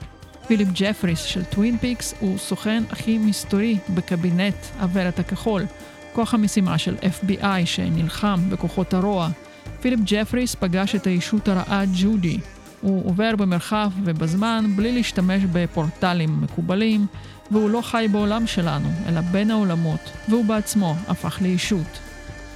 פיליפ 0.48 0.68
ג'פריס 0.74 1.20
של 1.24 1.44
טווין 1.44 1.78
פיקס 1.78 2.14
הוא 2.20 2.38
סוכן 2.38 2.84
הכי 2.90 3.18
מסתורי 3.18 3.78
בקבינט 3.90 4.56
הוורד 4.80 5.20
הכחול, 5.20 5.66
כוח 6.14 6.34
המשימה 6.34 6.78
של 6.78 6.96
FBI 6.96 7.66
שנלחם 7.66 8.50
בכוחות 8.50 8.94
הרוע. 8.94 9.30
פיליפ 9.82 10.00
ג'פריס 10.06 10.56
פגש 10.56 10.96
את 10.96 11.08
הישות 11.08 11.48
הרעה 11.48 11.84
ג'ודי. 12.02 12.40
הוא 12.82 13.10
עובר 13.10 13.36
במרחב 13.38 13.92
ובזמן 14.04 14.66
בלי 14.76 14.92
להשתמש 14.92 15.44
בפורטלים 15.52 16.42
מקובלים, 16.42 17.06
והוא 17.52 17.70
לא 17.70 17.82
חי 17.82 18.08
בעולם 18.12 18.48
שלנו, 18.48 18.90
אלא 19.08 19.22
בין 19.22 19.52
העולמות, 19.52 20.12
והוא 20.30 20.46
בעצמו 20.46 20.96
הפך 21.08 21.42
לישות. 21.42 22.00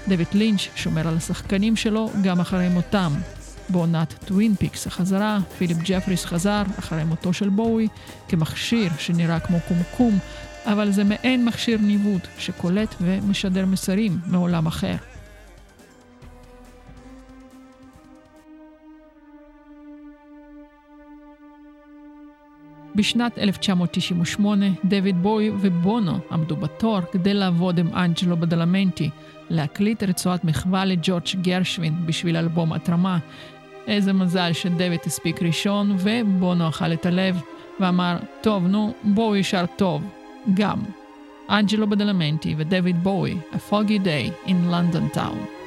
דויד 0.08 0.28
לינץ' 0.34 0.68
שומר 0.76 1.08
על 1.08 1.18
השחקנים 1.18 1.76
שלו 1.76 2.12
גם 2.24 2.40
אחרי 2.40 2.70
מותם. 2.70 3.14
בעונת 3.69 4.14
טווין 4.26 4.56
פיקס 4.56 4.88
החזרה, 4.88 5.40
פיליפ 5.57 5.77
ג'פריס 5.84 6.26
חזר 6.26 6.64
אחרי 6.80 7.03
מותו 7.03 7.34
של 7.34 7.49
בואי 7.49 7.88
כמכשיר 8.27 8.91
שנראה 8.98 9.40
כמו 9.40 9.57
קומקום, 9.68 10.19
אבל 10.65 10.91
זה 10.91 11.03
מעין 11.03 11.45
מכשיר 11.45 11.77
ניווט 11.81 12.27
שקולט 12.38 12.95
ומשדר 13.02 13.65
מסרים 13.65 14.19
מעולם 14.27 14.68
אחר. 14.68 14.95
בשנת 22.95 23.38
1998, 23.38 24.65
דויד 24.85 25.23
בואי 25.24 25.52
ובונו 25.61 26.19
עמדו 26.31 26.56
בתור 26.56 26.99
כדי 27.11 27.34
לעבוד 27.34 27.80
עם 27.80 27.88
אנג'לו 27.95 28.38
בדלמנטי, 28.38 29.10
להקליט 29.49 30.03
רצועת 30.03 30.44
מחווה 30.44 30.85
לג'ורג' 30.85 31.41
גרשווין 31.41 32.06
בשביל 32.06 32.38
אלבום 32.38 32.73
התרמה. 32.73 33.19
איזה 33.88 34.14
מזל 34.14 34.54
שדויד 34.54 35.00
הספיק 35.06 35.44
ראשון 35.44 35.96
ובונו 36.00 36.70
אכל 36.70 36.94
את 36.94 37.06
הלב 37.06 37.42
ואמר, 37.80 38.18
טוב, 38.42 38.68
נו, 38.68 38.94
בואו 39.04 39.36
ישר 39.36 39.66
טוב, 39.76 40.04
גם. 40.54 40.80
אנג'לו 41.50 41.90
בדלמנטי 41.90 42.56
ודויד 42.58 43.04
בואי, 43.04 43.38
A 43.54 43.72
Foggy 43.72 44.00
Day 44.06 44.50
in 44.50 44.72
London 44.72 45.16
Town. 45.16 45.62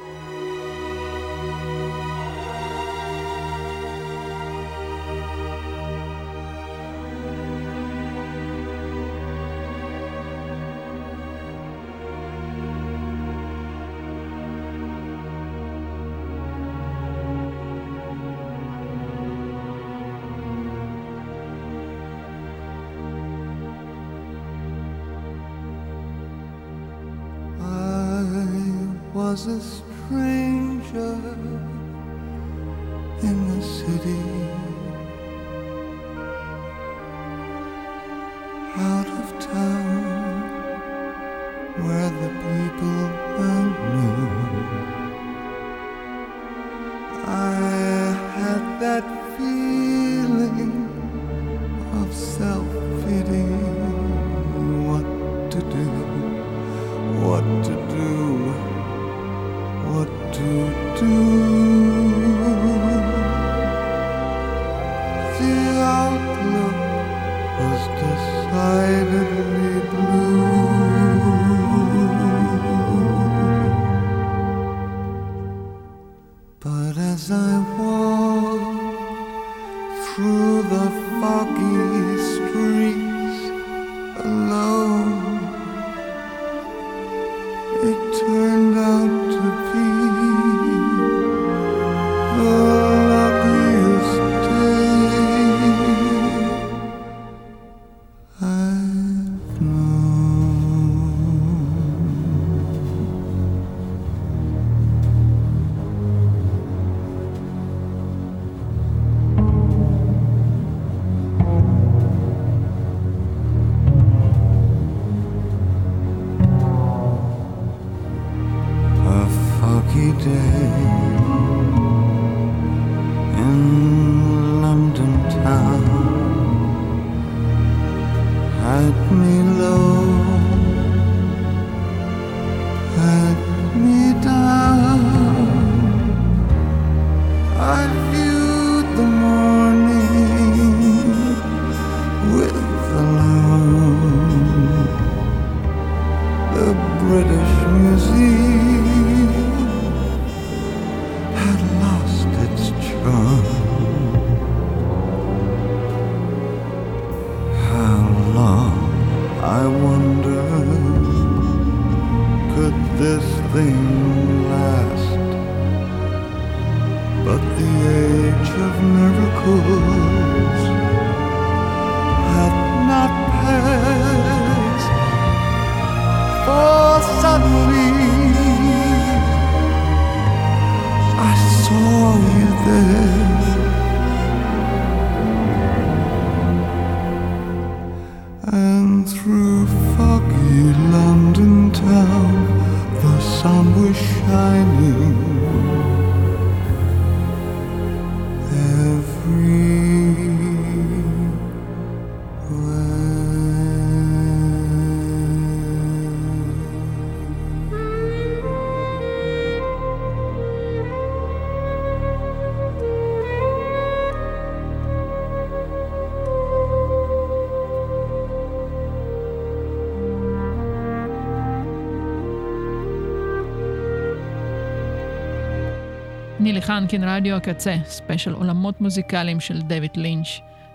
נילי 226.47 226.61
חנקין, 226.61 227.03
רדיו 227.03 227.35
הקצה, 227.35 227.75
ספיישל 227.85 228.33
עולמות 228.33 228.81
מוזיקליים 228.81 229.39
של 229.39 229.61
דויד 229.61 229.91
לינץ'. 229.95 230.27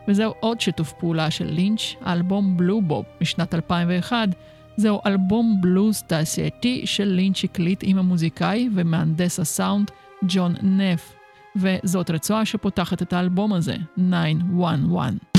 וזהו 0.08 0.34
עוד 0.40 0.60
שיתוף 0.60 0.92
פעולה 0.92 1.30
של 1.30 1.44
לינץ', 1.44 1.80
האלבום 2.00 2.56
Blue 2.56 2.82
Bob 2.82 3.04
משנת 3.20 3.54
2001. 3.54 4.28
זהו 4.76 5.00
אלבום 5.06 5.58
בלוז 5.60 6.02
תעשייתי 6.02 6.82
של 6.86 7.04
לינץ' 7.04 7.44
הקליט 7.44 7.80
עם 7.86 7.98
המוזיקאי 7.98 8.68
ומהנדס 8.74 9.40
הסאונד 9.40 9.90
ג'ון 10.28 10.54
נף. 10.62 11.14
וזאת 11.56 12.10
רצועה 12.10 12.44
שפותחת 12.44 13.02
את 13.02 13.12
האלבום 13.12 13.52
הזה, 13.52 13.76
911. 13.96 15.31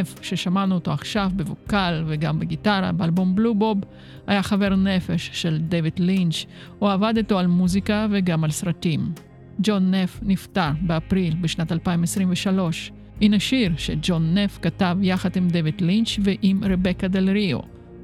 נף, 0.00 0.14
ששמענו 0.22 0.74
אותו 0.74 0.92
עכשיו 0.92 1.30
בווקל 1.36 2.04
וגם 2.06 2.38
בגיטרה 2.38 2.92
באלבום 2.92 3.34
Blue 3.34 3.54
Bob, 3.54 3.78
היה 4.26 4.42
חבר 4.42 4.76
נפש 4.76 5.30
של 5.32 5.58
דייוויד 5.58 5.98
לינץ', 5.98 6.46
הוא 6.78 6.90
עבד 6.90 7.14
איתו 7.16 7.38
על 7.38 7.46
מוזיקה 7.46 8.06
וגם 8.10 8.44
על 8.44 8.50
סרטים. 8.50 9.12
ג'ון 9.60 9.94
נף 9.94 10.20
נפטר 10.22 10.70
באפריל 10.80 11.34
בשנת 11.40 11.72
2023. 11.72 12.92
הנה 13.20 13.40
שיר 13.40 13.72
שג'ון 13.76 14.38
נף 14.38 14.58
כתב 14.62 14.98
יחד 15.02 15.36
עם 15.36 15.48
דייוויד 15.48 15.80
לינץ' 15.80 16.18
ועם 16.22 16.64
רבקה 16.64 17.08
דל 17.08 17.30
ריו, 17.30 17.58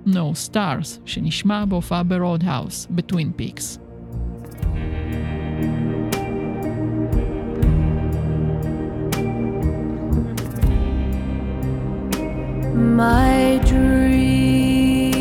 No 0.06 0.48
Stars, 0.48 1.00
שנשמע 1.04 1.64
בהופעה 1.64 2.02
ב 2.02 2.10
Roadhouse, 2.10 2.86
בטווין 2.90 3.32
פיקס. 3.36 3.78
My 12.82 13.60
dream 13.64 15.12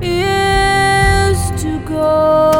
is 0.00 1.50
to 1.62 1.80
go 1.84 2.51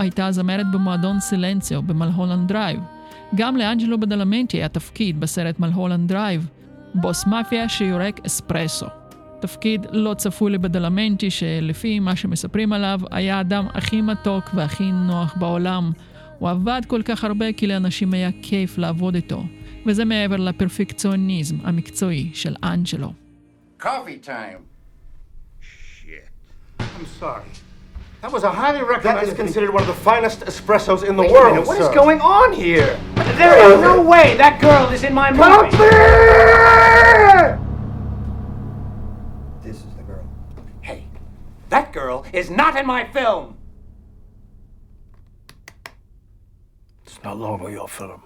הייתה 0.00 0.32
זמרת 0.32 0.66
במועדון 0.72 1.20
סילנציו 1.20 1.82
במלהולנד 1.82 2.48
דרייב. 2.48 2.80
גם 3.34 3.56
לאנג'לו 3.56 4.00
בדלמנטי 4.00 4.56
היה 4.56 4.68
תפקיד 4.68 5.20
בסרט 5.20 5.58
מלהולנד 5.58 6.08
דרייב, 6.08 6.48
בוס 6.94 7.26
מאפיה 7.26 7.68
שיורק 7.68 8.20
אספרסו. 8.26 8.86
תפקיד 9.40 9.86
לא 9.92 10.14
צפוי 10.14 10.52
לבדלמנטי 10.52 11.30
שלפי 11.30 12.00
מה 12.00 12.16
שמספרים 12.16 12.72
עליו, 12.72 13.00
היה 13.10 13.36
האדם 13.38 13.66
הכי 13.74 14.02
מתוק 14.02 14.44
והכי 14.54 14.92
נוח 14.92 15.36
בעולם. 15.38 15.92
הוא 16.38 16.50
עבד 16.50 16.82
כל 16.86 17.02
כך 17.04 17.24
הרבה 17.24 17.52
כי 17.52 17.66
לאנשים 17.66 18.12
היה 18.12 18.30
כיף 18.42 18.78
לעבוד 18.78 19.14
איתו, 19.14 19.44
וזה 19.86 20.04
מעבר 20.04 20.36
לפרפקציוניזם 20.36 21.56
המקצועי 21.62 22.30
של 22.34 22.54
אנג'לו. 22.64 23.12
Coffee 23.80 24.26
time. 24.26 24.60
I'm 26.78 27.06
sorry. 27.20 27.69
That 28.20 28.32
was 28.32 28.42
a 28.44 28.50
highly 28.50 28.80
recommended. 28.82 29.04
That 29.04 29.28
is 29.28 29.34
considered 29.34 29.70
one 29.72 29.82
of 29.82 29.86
the 29.86 29.94
finest 29.94 30.40
espressos 30.40 31.02
in 31.08 31.16
the 31.16 31.22
Wait 31.22 31.30
a 31.30 31.32
world. 31.32 31.54
minute, 31.54 31.66
what 31.66 31.80
is 31.80 31.86
sir. 31.86 31.94
going 31.94 32.20
on 32.20 32.52
here? 32.52 32.98
There 33.14 33.72
is 33.72 33.80
no 33.80 34.02
way 34.02 34.36
that 34.36 34.60
girl 34.60 34.90
is 34.90 35.04
in 35.04 35.14
my 35.14 35.30
movie. 35.30 35.70
This 39.62 39.76
is 39.78 39.94
the 39.96 40.02
girl. 40.02 40.28
Hey, 40.82 41.06
that 41.70 41.94
girl 41.94 42.26
is 42.34 42.50
not 42.50 42.76
in 42.76 42.86
my 42.86 43.04
film. 43.10 43.56
It's 47.06 47.22
no 47.24 47.34
longer 47.34 47.70
your 47.70 47.88
film. 47.88 48.22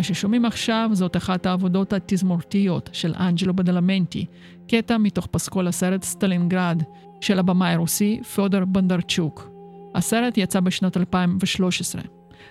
מה 0.00 0.04
ששומעים 0.04 0.44
עכשיו 0.44 0.90
זאת 0.92 1.16
אחת 1.16 1.46
העבודות 1.46 1.92
התזמורתיות 1.92 2.90
של 2.92 3.14
אנג'לו 3.18 3.54
בדלמנטי, 3.54 4.26
קטע 4.68 4.98
מתוך 4.98 5.26
פסקול 5.26 5.68
הסרט 5.68 6.02
סטלינגרד 6.02 6.82
של 7.20 7.38
הבמאי 7.38 7.72
הרוסי 7.72 8.20
פיודור 8.34 8.64
בונדרצ'וק. 8.64 9.50
הסרט 9.94 10.38
יצא 10.38 10.60
בשנת 10.60 10.96
2013. 10.96 12.02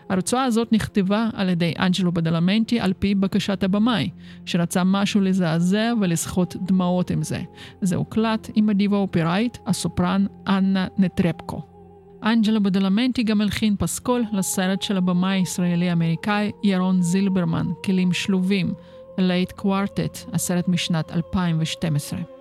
הרצועה 0.09 0.43
הזאת 0.43 0.71
נכתבה 0.71 1.29
על 1.33 1.49
ידי 1.49 1.73
אנג'לו 1.79 2.11
בדלמנטי 2.11 2.79
על 2.79 2.93
פי 2.93 3.15
בקשת 3.15 3.63
הבמאי, 3.63 4.09
שרצה 4.45 4.83
משהו 4.83 5.21
לזעזע 5.21 5.93
ולסחוט 6.01 6.55
דמעות 6.55 7.11
עם 7.11 7.23
זה. 7.23 7.41
זה 7.81 7.95
הוקלט 7.95 8.49
עם 8.55 8.69
הדיבה 8.69 8.97
האופראית, 8.97 9.57
הסופרן 9.65 10.25
אנה 10.47 10.87
נטרבקו. 10.97 11.68
אנג'לו 12.23 12.63
בדלמנטי 12.63 13.23
גם 13.23 13.41
הלחין 13.41 13.75
פסקול 13.79 14.23
לסרט 14.33 14.81
של 14.81 14.97
הבמאי 14.97 15.37
הישראלי-אמריקאי 15.39 16.51
ירון 16.63 17.01
זילברמן, 17.01 17.67
כלים 17.85 18.13
שלובים, 18.13 18.73
לייט 19.17 19.51
קוורטט, 19.51 20.17
הסרט 20.33 20.67
משנת 20.67 21.11
2012. 21.11 22.38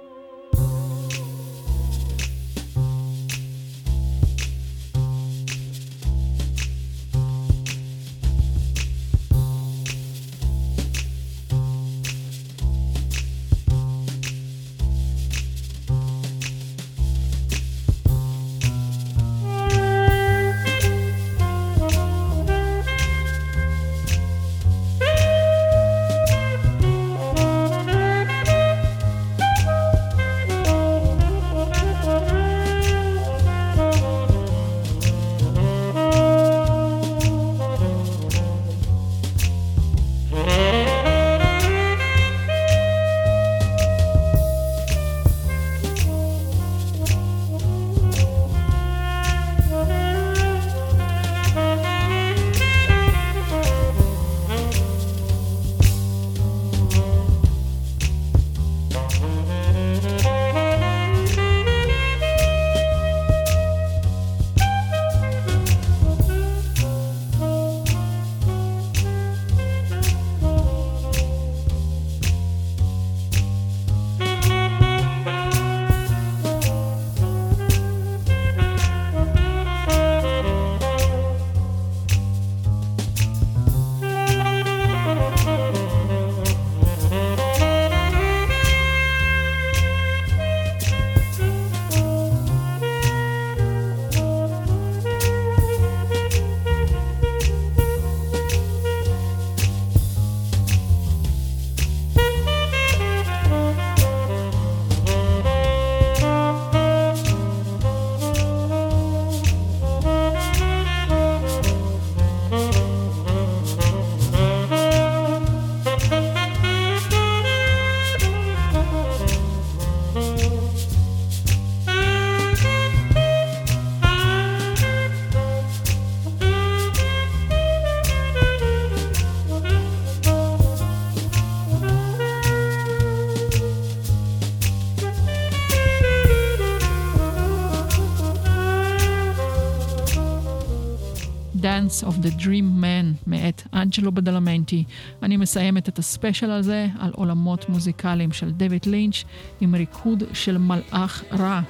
Dance 141.89 142.07
of 142.07 142.23
the 142.23 142.43
Dream 142.43 142.83
Man 142.83 143.17
מאת 143.27 143.63
אנג'לו 143.75 144.13
בדלמנטי. 144.13 144.85
אני 145.23 145.37
מסיימת 145.37 145.89
את 145.89 145.99
הספיישל 145.99 146.51
הזה 146.51 146.87
על 146.99 147.13
עולמות 147.15 147.69
מוזיקליים 147.69 148.33
של 148.33 148.51
דויד 148.51 148.87
לינץ' 148.87 149.25
עם 149.61 149.75
ריקוד 149.75 150.23
של 150.33 150.59
מלאך 150.59 151.25
רע. 151.33 151.61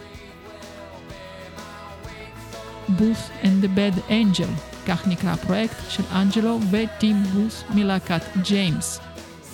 Booth 2.89 3.45
and 3.45 3.65
the 3.65 3.69
Bad 3.77 4.11
Angel, 4.11 4.51
כך 4.87 5.09
נקרא 5.09 5.31
הפרויקט 5.31 5.77
של 5.89 6.03
אנג'לו 6.13 6.59
וטים 6.71 7.23
בות' 7.23 7.65
מלהקת 7.75 8.23
ג'יימס. 8.43 9.01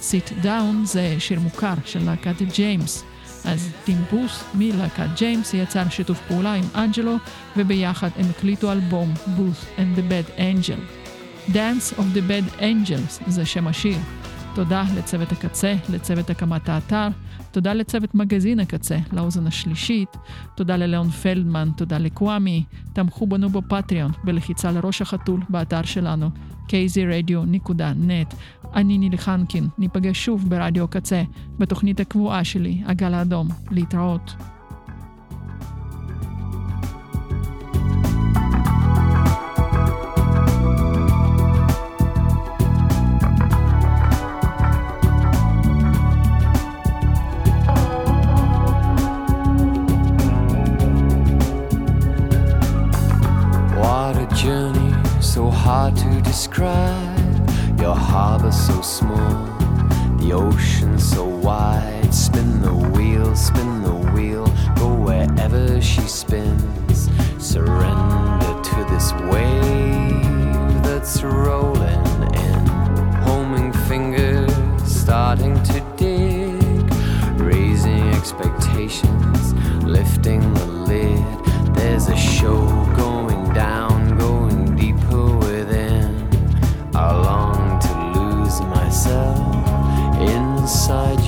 Sit 0.00 0.44
Down 0.44 0.84
זה 0.84 1.16
שיר 1.18 1.40
מוכר 1.40 1.74
של 1.84 2.04
להקת 2.04 2.42
ג'יימס. 2.54 3.04
אז 3.44 3.72
טים 3.84 3.98
בות' 4.10 4.44
מלהקת 4.54 5.06
ג'יימס 5.16 5.54
יצר 5.54 5.88
שיתוף 5.88 6.20
פעולה 6.28 6.54
עם 6.54 6.64
אנג'לו, 6.74 7.16
וביחד 7.56 8.08
הם 8.16 8.26
הקליטו 8.30 8.72
אלבום 8.72 9.12
Booth 9.14 9.78
and 9.78 9.98
the 9.98 10.02
Bad 10.10 10.38
Angel. 10.38 10.80
Dance 11.48 11.98
of 11.98 12.16
the 12.16 12.30
Bad 12.30 12.60
Angels 12.60 13.22
זה 13.26 13.46
שם 13.46 13.66
השיר. 13.66 13.98
תודה 14.54 14.84
לצוות 14.96 15.32
הקצה, 15.32 15.74
לצוות 15.88 16.30
הקמת 16.30 16.68
האתר, 16.68 17.08
תודה 17.50 17.74
לצוות 17.74 18.14
מגזין 18.14 18.60
הקצה, 18.60 18.98
לאוזן 19.12 19.46
השלישית, 19.46 20.16
תודה 20.54 20.76
לליאון 20.76 21.10
פלדמן, 21.10 21.70
תודה 21.76 21.98
לקוואמי, 21.98 22.64
תמכו 22.92 23.26
בנו 23.26 23.48
בפטריון, 23.48 24.12
בלחיצה 24.24 24.72
לראש 24.72 25.02
החתול 25.02 25.40
באתר 25.48 25.82
שלנו, 25.82 26.30
kzradio.net. 26.68 28.34
אני 28.74 28.98
נילי 28.98 29.18
חנקין, 29.18 29.68
ניפגש 29.78 30.24
שוב 30.24 30.48
ברדיו 30.48 30.88
קצה, 30.88 31.22
בתוכנית 31.58 32.00
הקבועה 32.00 32.44
שלי, 32.44 32.82
הגל 32.86 33.14
האדום. 33.14 33.48
להתראות. 33.70 34.34
Hard 55.64 55.96
to 55.96 56.20
describe. 56.20 57.13
Your 57.84 57.94
harbor 57.94 58.50
so 58.50 58.80
small, 58.80 59.44
the 60.16 60.32
ocean 60.32 60.98
so 60.98 61.26
wide. 61.26 62.14
Spin 62.14 62.62
the 62.62 62.72
wheel, 62.72 63.36
spin 63.36 63.82
the 63.82 63.92
wheel, 64.14 64.46
go 64.74 64.94
wherever 64.94 65.82
she 65.82 66.00
spins. 66.00 67.10
Surrender 67.36 68.62
to 68.70 68.86
this 68.88 69.12
wave 69.30 70.82
that's 70.82 71.22
rolling 71.22 72.06
in. 72.32 72.66
Homing 73.26 73.70
fingers 73.86 74.50
starting 74.86 75.62
to 75.64 75.80
dig, 75.98 76.90
raising 77.38 78.00
expectations, 78.14 79.52
lifting 79.84 80.40
the 80.54 80.66
lid. 80.88 81.22
There's 81.74 82.08
a 82.08 82.16
show 82.16 82.64
going 82.96 83.33
Inside. 90.84 91.23